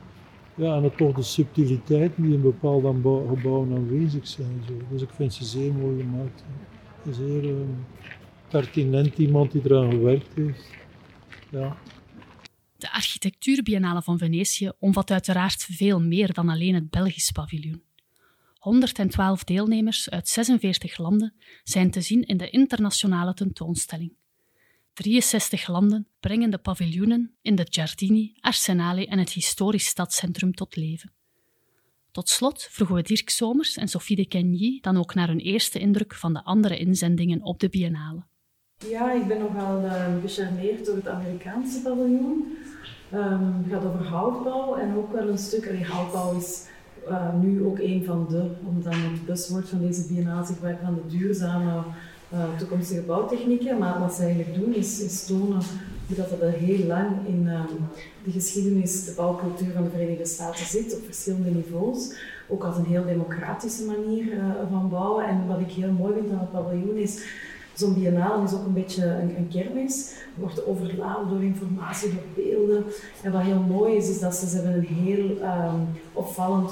ja, 0.54 0.74
aan 0.74 0.84
het 0.84 0.96
toch 0.96 1.14
de 1.14 1.22
subtiliteiten 1.22 2.22
die 2.22 2.34
in 2.34 2.42
bepaalde 2.42 2.88
gebouwen 3.28 3.74
aanwezig 3.74 4.26
zijn. 4.26 4.62
Zo. 4.66 4.72
Dus 4.90 5.02
ik 5.02 5.10
vind 5.14 5.34
ze 5.34 5.44
zeer 5.44 5.72
mooi 5.72 6.00
gemaakt. 6.00 6.44
Zeer 7.10 7.44
uh, 7.44 7.54
pertinent 8.48 9.18
iemand 9.18 9.52
die 9.52 9.62
eraan 9.64 9.90
gewerkt 9.90 10.34
heeft. 10.34 10.70
Ja. 11.48 11.76
De 12.82 12.90
architectuurbiennale 12.90 14.02
van 14.02 14.18
Venetië 14.18 14.72
omvat 14.78 15.10
uiteraard 15.10 15.64
veel 15.70 16.00
meer 16.00 16.32
dan 16.32 16.48
alleen 16.48 16.74
het 16.74 16.90
Belgisch 16.90 17.30
paviljoen. 17.30 17.82
112 18.54 19.44
deelnemers 19.44 20.10
uit 20.10 20.28
46 20.28 20.98
landen 20.98 21.34
zijn 21.62 21.90
te 21.90 22.00
zien 22.00 22.22
in 22.22 22.36
de 22.36 22.50
internationale 22.50 23.34
tentoonstelling. 23.34 24.12
63 24.92 25.68
landen 25.68 26.08
brengen 26.20 26.50
de 26.50 26.58
paviljoenen 26.58 27.34
in 27.42 27.54
de 27.54 27.66
Giardini, 27.70 28.32
Arsenale 28.40 29.06
en 29.06 29.18
het 29.18 29.32
historisch 29.32 29.86
stadscentrum 29.86 30.54
tot 30.54 30.76
leven. 30.76 31.12
Tot 32.10 32.28
slot 32.28 32.68
vroegen 32.70 32.96
we 32.96 33.02
Dirk 33.02 33.30
Somers 33.30 33.76
en 33.76 33.88
Sophie 33.88 34.16
de 34.16 34.26
Kenyi 34.26 34.80
dan 34.80 34.96
ook 34.96 35.14
naar 35.14 35.28
hun 35.28 35.40
eerste 35.40 35.78
indruk 35.78 36.14
van 36.14 36.32
de 36.32 36.44
andere 36.44 36.78
inzendingen 36.78 37.42
op 37.42 37.60
de 37.60 37.68
biennale. 37.68 38.30
Ja, 38.88 39.12
ik 39.12 39.26
ben 39.26 39.38
nogal 39.38 39.84
uh, 39.84 39.92
gecharmeerd 40.22 40.86
door 40.86 40.94
het 40.94 41.08
Amerikaanse 41.08 41.82
paviljoen. 41.82 42.58
Um, 43.14 43.54
het 43.62 43.72
gaat 43.72 43.84
over 43.84 44.06
houtbouw 44.06 44.74
en 44.74 44.96
ook 44.96 45.12
wel 45.12 45.28
een 45.28 45.38
stuk, 45.38 45.68
allee, 45.68 45.84
houtbouw 45.84 46.36
is 46.36 46.66
uh, 47.08 47.34
nu 47.40 47.64
ook 47.64 47.78
een 47.78 48.04
van 48.04 48.26
de, 48.30 48.50
omdat 48.66 48.94
het 48.94 49.26
buzzword 49.26 49.68
van 49.68 49.80
deze 49.80 50.06
biennale 50.06 50.46
zich 50.46 50.56
van 50.58 50.94
de 50.94 51.16
duurzame 51.16 51.82
uh, 52.32 52.56
toekomstige 52.58 53.00
bouwtechnieken. 53.00 53.78
Maar 53.78 54.00
wat 54.00 54.14
ze 54.14 54.22
eigenlijk 54.22 54.54
doen 54.54 54.74
is, 54.74 55.00
is 55.00 55.26
tonen 55.26 55.60
dat 56.06 56.30
er 56.30 56.50
heel 56.50 56.86
lang 56.86 57.10
in 57.26 57.48
um, 57.48 57.88
de 58.24 58.30
geschiedenis, 58.30 59.04
de 59.04 59.12
bouwcultuur 59.16 59.72
van 59.72 59.84
de 59.84 59.90
Verenigde 59.90 60.26
Staten 60.26 60.66
zit, 60.66 60.94
op 60.94 61.04
verschillende 61.04 61.50
niveaus. 61.50 62.14
Ook 62.48 62.64
als 62.64 62.76
een 62.76 62.84
heel 62.84 63.04
democratische 63.04 63.84
manier 63.84 64.24
van 64.70 64.88
bouwen. 64.88 65.26
En 65.26 65.46
wat 65.46 65.60
ik 65.60 65.70
heel 65.70 65.92
mooi 65.92 66.12
vind 66.12 66.32
aan 66.32 66.38
het 66.38 66.52
paviljoen 66.52 66.96
is 66.96 67.24
Zo'n 67.74 67.94
biennale 67.94 68.44
is 68.44 68.52
ook 68.52 68.66
een 68.66 68.72
beetje 68.72 69.04
een, 69.04 69.36
een 69.36 69.48
kermis. 69.48 70.14
Wordt 70.34 70.66
overladen 70.66 71.28
door 71.28 71.42
informatie, 71.42 72.10
door 72.10 72.44
beelden. 72.44 72.84
En 73.22 73.32
wat 73.32 73.42
heel 73.42 73.64
mooi 73.68 73.96
is, 73.96 74.08
is 74.08 74.20
dat 74.20 74.34
ze, 74.34 74.48
ze 74.48 74.56
hebben 74.56 74.74
een 74.74 74.94
heel 74.94 75.30
um, 75.30 75.88
opvallend 76.12 76.70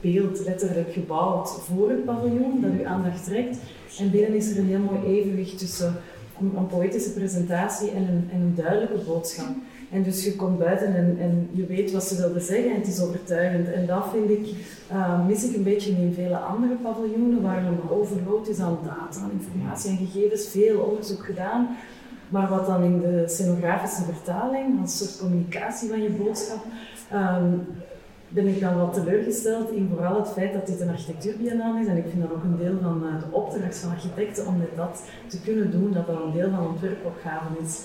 beeld 0.00 0.44
letterlijk 0.44 0.92
gebouwd 0.92 1.50
voor 1.50 1.90
het 1.90 2.04
paviljoen, 2.04 2.60
dat 2.60 2.70
uw 2.78 2.86
aandacht 2.86 3.24
trekt. 3.24 3.58
En 3.98 4.10
binnen 4.10 4.34
is 4.34 4.50
er 4.50 4.58
een 4.58 4.66
heel 4.66 4.78
mooi 4.78 5.06
evenwicht 5.06 5.58
tussen 5.58 5.94
een, 6.40 6.52
een 6.56 6.66
poëtische 6.66 7.12
presentatie 7.12 7.90
en 7.90 8.02
een, 8.02 8.28
en 8.32 8.40
een 8.40 8.54
duidelijke 8.54 9.04
boodschap. 9.06 9.48
En 9.90 10.02
dus 10.02 10.24
je 10.24 10.36
komt 10.36 10.58
buiten 10.58 10.94
en, 10.94 11.16
en 11.20 11.48
je 11.52 11.66
weet 11.66 11.92
wat 11.92 12.04
ze 12.04 12.16
wilden 12.16 12.42
zeggen 12.42 12.70
en 12.70 12.76
het 12.76 12.86
is 12.86 13.00
overtuigend. 13.00 13.72
En 13.72 13.86
dat 13.86 14.06
vind 14.12 14.30
ik, 14.30 14.54
uh, 14.92 15.26
mis 15.26 15.44
ik 15.44 15.56
een 15.56 15.62
beetje 15.62 15.90
in 15.90 16.12
vele 16.14 16.36
andere 16.36 16.74
paviljoenen, 16.74 17.42
waar 17.42 17.66
een 17.66 17.90
overload 17.90 18.48
is 18.48 18.58
aan 18.58 18.78
data, 18.84 19.20
aan 19.20 19.30
informatie 19.40 19.90
en 19.90 19.96
gegevens, 19.96 20.48
veel 20.48 20.80
onderzoek 20.80 21.24
gedaan. 21.24 21.76
Maar 22.28 22.48
wat 22.48 22.66
dan 22.66 22.82
in 22.82 23.00
de 23.00 23.24
scenografische 23.26 24.02
vertaling, 24.02 24.80
als 24.80 24.98
soort 24.98 25.18
communicatie 25.18 25.88
van 25.88 26.02
je 26.02 26.10
boodschap, 26.10 26.64
um, 27.14 27.66
ben 28.28 28.46
ik 28.46 28.60
dan 28.60 28.76
wat 28.76 28.94
teleurgesteld 28.94 29.70
in 29.70 29.90
vooral 29.94 30.16
het 30.16 30.28
feit 30.28 30.52
dat 30.52 30.66
dit 30.66 30.80
een 30.80 30.88
architectuurbiennale 30.88 31.80
is. 31.80 31.86
En 31.86 31.96
ik 31.96 32.06
vind 32.08 32.22
dat 32.22 32.32
ook 32.32 32.44
een 32.44 32.56
deel 32.56 32.78
van 32.82 33.02
eh, 33.06 33.20
de 33.20 33.27
opdracht 33.58 33.78
van 33.78 33.90
architecten 33.90 34.46
om 34.46 34.58
net 34.58 34.76
dat 34.76 35.02
te 35.26 35.40
kunnen 35.40 35.70
doen, 35.70 35.92
dat 35.92 36.06
dat 36.06 36.22
een 36.24 36.32
deel 36.32 36.50
van 36.50 36.66
ontwerpopgaven 36.66 37.56
is. 37.64 37.82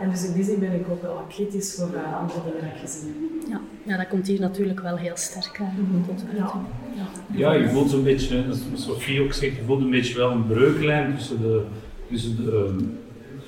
En 0.00 0.10
dus 0.10 0.26
in 0.26 0.32
die 0.32 0.44
zin 0.44 0.58
ben 0.58 0.72
ik 0.72 0.88
ook 0.90 1.02
wel 1.02 1.14
wat 1.14 1.24
kritisch 1.28 1.74
voor 1.74 1.88
uh, 1.94 2.20
andere 2.20 2.40
dingen 2.60 2.76
gezien. 2.76 3.14
Ja. 3.48 3.60
ja, 3.82 3.96
dat 3.96 4.08
komt 4.08 4.26
hier 4.26 4.40
natuurlijk 4.40 4.80
wel 4.80 4.96
heel 4.96 5.16
sterk 5.16 5.60
uh, 5.60 5.68
tot 6.06 6.24
uiting. 6.26 6.64
Ja. 6.96 7.06
Ja. 7.36 7.52
ja, 7.52 7.62
je 7.62 7.68
voelt 7.68 7.90
zo'n 7.90 8.02
beetje, 8.02 8.42
zoals 8.42 8.84
Sofie 8.84 9.22
ook 9.22 9.32
zegt, 9.32 9.56
je 9.56 9.62
voelt 9.66 9.80
een 9.80 9.90
beetje 9.90 10.18
wel 10.18 10.30
een 10.30 10.46
breuklijn 10.46 11.14
tussen 11.16 11.40
de, 11.40 11.62
tussen 12.08 12.36
de 12.36 12.76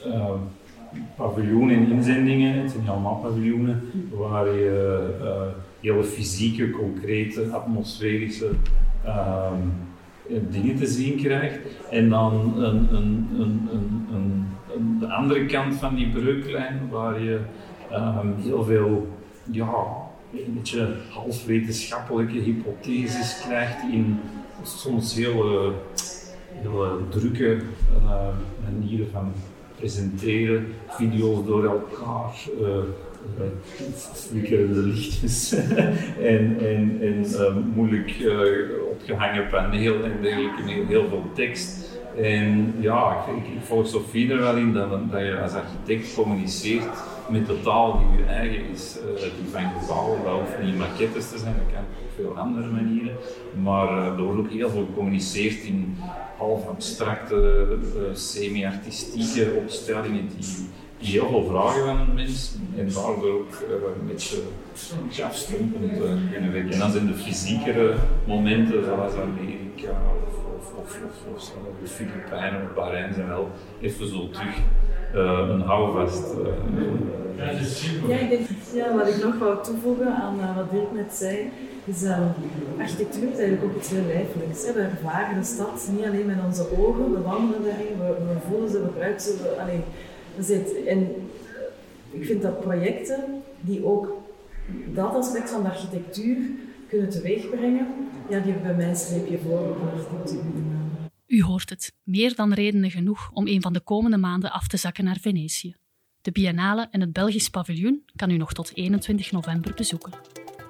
uh, 0.07 0.31
paviljoen 1.17 1.71
en 1.71 1.91
inzendingen. 1.91 2.61
Het 2.61 2.71
zijn 2.71 2.83
niet 2.83 2.91
allemaal 2.91 3.17
paviljoenen, 3.17 3.83
waar 4.11 4.47
je 4.47 5.57
hele 5.81 6.05
fysieke, 6.05 6.71
concrete, 6.71 7.49
atmosferische 7.51 8.51
um, 9.07 9.73
dingen 10.51 10.77
te 10.77 10.87
zien 10.87 11.17
krijgt. 11.17 11.59
En 11.91 12.09
dan 12.09 12.55
een, 12.57 12.95
een, 12.95 13.29
een, 13.39 13.69
een, 14.13 14.47
de 15.01 15.13
andere 15.13 15.47
kant 15.47 15.75
van 15.75 15.95
die 15.95 16.09
breuklijn, 16.09 16.89
waar 16.91 17.23
je 17.23 17.41
um, 17.93 18.35
heel 18.39 18.65
veel, 18.65 19.09
ja, 19.51 19.85
een 20.33 20.55
beetje 20.55 20.89
half 21.11 21.47
wetenschappelijke 21.47 22.39
hypotheses 22.39 23.41
krijgt 23.47 23.83
in 23.93 24.21
soms 24.63 25.15
heel 25.15 25.75
hele 26.53 26.99
drukke 27.09 27.57
uh, 28.05 28.29
manieren 28.71 29.07
van 29.13 29.33
presenteren, 29.77 30.67
video's 30.89 31.47
door 31.47 31.65
elkaar, 31.65 32.35
uh, 32.61 32.67
flikkerende 34.15 34.81
lichtjes 34.81 35.53
en, 36.33 36.57
en, 36.61 36.99
en 37.01 37.27
moeilijk 37.75 38.15
opgehangen 38.91 39.47
paneel 39.47 40.05
en 40.05 40.13
dergelijke, 40.23 40.63
heel 40.89 41.09
veel 41.09 41.31
tekst. 41.35 41.99
En 42.17 42.75
ja, 42.81 43.25
ik, 43.37 43.55
ik, 43.55 43.63
volg 43.63 43.87
Sofie 43.87 44.33
er 44.33 44.39
wel 44.39 44.57
in 44.57 44.73
dat, 44.73 44.91
je 45.11 45.41
als 45.43 45.53
architect 45.53 46.15
communiceert 46.15 47.03
met 47.29 47.47
de 47.47 47.61
taal 47.61 47.99
die 47.99 48.19
je 48.19 48.25
eigen 48.25 48.69
is. 48.73 48.97
Uh, 48.97 49.21
die 49.21 49.51
van 49.53 49.81
gebouwen, 49.81 50.25
dat 50.25 50.33
hoeft 50.33 50.63
niet 50.63 50.79
maquettes 50.79 51.31
te 51.31 51.39
zijn, 51.39 51.55
dat 51.55 51.75
kan 51.75 51.83
op 51.83 52.11
veel 52.17 52.37
andere 52.37 52.67
manieren. 52.67 53.17
Maar 53.63 53.99
uh, 53.99 54.07
er 54.07 54.23
wordt 54.23 54.39
ook 54.39 54.51
heel 54.51 54.71
veel 54.71 54.87
gecommuniceerd 54.87 55.63
in 55.63 55.97
half 56.37 56.67
abstracte, 56.69 57.79
semi-artistieke 58.13 59.53
opstellingen 59.63 60.29
die 60.37 60.47
heel 60.99 61.29
veel 61.29 61.45
vragen 61.51 61.85
van 61.85 62.01
een 62.01 62.15
mens 62.15 62.55
en 62.77 62.89
daardoor 62.95 63.33
ook 63.33 63.53
een 64.01 64.07
beetje, 64.07 64.37
een 64.37 65.07
beetje 65.07 65.25
afstompend 65.25 65.93
kunnen 66.33 66.53
werken. 66.53 66.73
En 66.73 66.79
dan 66.79 66.91
zijn 66.91 67.07
de 67.07 67.15
fysiekere 67.15 67.95
momenten, 68.27 68.85
zoals 68.85 69.13
Amerika 69.15 69.91
of, 70.27 70.35
of, 70.79 70.99
of 71.35 71.53
de 71.83 71.89
Filipijnen 71.89 72.63
of 72.63 72.75
Bahrein 72.75 73.15
zijn 73.15 73.29
wel 73.29 73.49
even 73.81 74.09
zo 74.09 74.31
terug 74.31 74.57
uh, 75.15 75.49
een 75.49 75.61
houvast. 75.61 76.25
Uh. 76.35 76.47
Ja, 78.09 78.17
ik 78.17 78.29
denk, 78.29 78.47
ja, 78.75 78.95
wat 78.97 79.09
ik 79.09 79.25
nog 79.25 79.39
wou 79.39 79.63
toevoegen 79.63 80.15
aan 80.15 80.39
uh, 80.39 80.57
wat 80.57 80.71
Dirk 80.71 80.93
net 80.93 81.13
zei, 81.15 81.51
is 81.85 82.03
uh, 82.03 82.19
architectuur 82.79 83.29
is 83.33 83.39
eigenlijk 83.39 83.65
ook 83.65 83.77
iets 83.77 83.91
heel 83.91 84.07
lijfelijks. 84.07 84.67
Hè. 84.67 84.73
We 84.73 84.81
ervaren 84.81 85.39
de 85.39 85.45
stad 85.45 85.89
niet 85.97 86.07
alleen 86.07 86.27
met 86.27 86.37
onze 86.47 86.67
ogen, 86.79 87.13
we 87.13 87.21
wandelen 87.21 87.63
daarin, 87.63 87.99
we, 87.99 88.07
we 88.29 88.49
voelen 88.49 88.71
ze, 88.71 88.79
we 88.83 89.01
ruiken 89.01 89.21
ze. 89.21 89.57
Allee, 89.61 89.81
zit, 90.45 90.85
en 90.85 91.15
ik 92.11 92.25
vind 92.25 92.43
dat 92.43 92.61
projecten 92.61 93.43
die 93.61 93.85
ook 93.85 94.23
dat 94.95 95.15
aspect 95.15 95.51
van 95.51 95.63
de 95.63 95.69
architectuur 95.69 96.37
kunnen 96.89 97.11
teweegbrengen, 97.11 97.87
ja, 98.29 98.41
die 98.41 98.53
hebben 98.53 98.63
bij 98.63 98.77
mij 98.77 98.89
een 98.89 98.97
streepje 98.97 99.39
voor 99.39 99.59
op 99.59 99.77
architectuur. 99.95 100.43
U 101.27 101.43
hoort 101.43 101.71
het, 101.71 101.93
meer 102.03 102.35
dan 102.35 102.53
redenen 102.53 102.91
genoeg 102.91 103.31
om 103.33 103.47
een 103.47 103.63
van 103.63 103.73
de 103.73 103.81
komende 103.81 104.17
maanden 104.17 104.53
af 104.53 104.69
te 104.69 104.77
zakken 104.77 105.05
naar 105.05 105.19
Venetië. 105.21 105.75
De 106.21 106.33
Biennale 106.33 106.89
en 106.91 107.01
het 107.01 107.13
Belgisch 107.13 107.49
paviljoen 107.49 108.03
kan 108.17 108.31
u 108.31 108.37
nog 108.37 108.53
tot 108.53 108.71
21 108.75 109.33
november 109.33 109.75
bezoeken. 109.75 110.13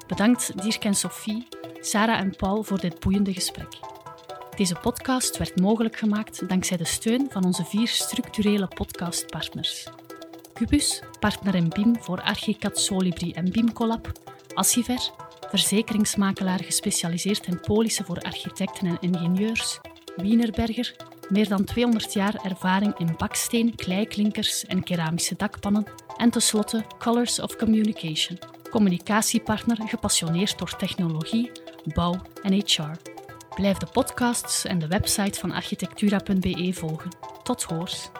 Bedankt 0.07 0.63
Dirk 0.63 0.85
en 0.85 0.95
Sophie, 0.95 1.47
Sarah 1.81 2.21
en 2.21 2.37
Paul 2.37 2.63
voor 2.63 2.81
dit 2.81 3.01
boeiende 3.01 3.33
gesprek. 3.33 3.98
Deze 4.59 4.75
podcast 4.75 5.37
werd 5.37 5.61
mogelijk 5.61 5.97
gemaakt 5.97 6.49
dankzij 6.49 6.77
de 6.77 6.85
steun 6.85 7.27
van 7.31 7.45
onze 7.45 7.65
vier 7.65 7.89
structurele 7.89 8.67
podcastpartners. 8.67 9.89
Cubus, 10.55 11.03
partner 11.21 11.55
in 11.55 11.69
BIM 11.69 11.97
voor 12.01 12.21
Archicad 12.21 12.79
Solibri 12.79 13.33
en 13.33 13.51
BIM 13.51 13.73
Collab, 13.73 14.13
Assiver, 14.55 15.11
verzekeringsmakelaar 15.49 16.65
gespecialiseerd 16.65 17.47
in 17.47 17.61
polissen 17.61 18.05
voor 18.05 18.21
architecten 18.21 18.87
en 18.87 18.99
ingenieurs, 19.01 19.81
Wienerberger, 20.17 20.97
meer 21.29 21.49
dan 21.49 21.65
200 21.65 22.13
jaar 22.13 22.35
ervaring 22.45 22.99
in 22.99 23.15
baksteen, 23.17 23.75
kleiklinkers 23.75 24.65
en 24.67 24.83
keramische 24.83 25.35
dakpannen 25.37 25.87
en 26.17 26.31
tenslotte 26.31 26.85
Colors 26.99 27.41
of 27.41 27.57
Communication, 27.57 28.39
communicatiepartner 28.71 29.89
gepassioneerd 29.89 30.59
door 30.59 30.77
technologie, 30.77 31.51
bouw 31.95 32.15
en 32.43 32.53
HR. 32.53 33.18
Blijf 33.59 33.79
de 33.79 33.87
podcasts 33.87 34.65
en 34.65 34.79
de 34.79 34.87
website 34.87 35.39
van 35.41 35.53
architectura.be 35.53 36.71
volgen. 36.73 37.11
Tot 37.43 37.63
hoors! 37.63 38.11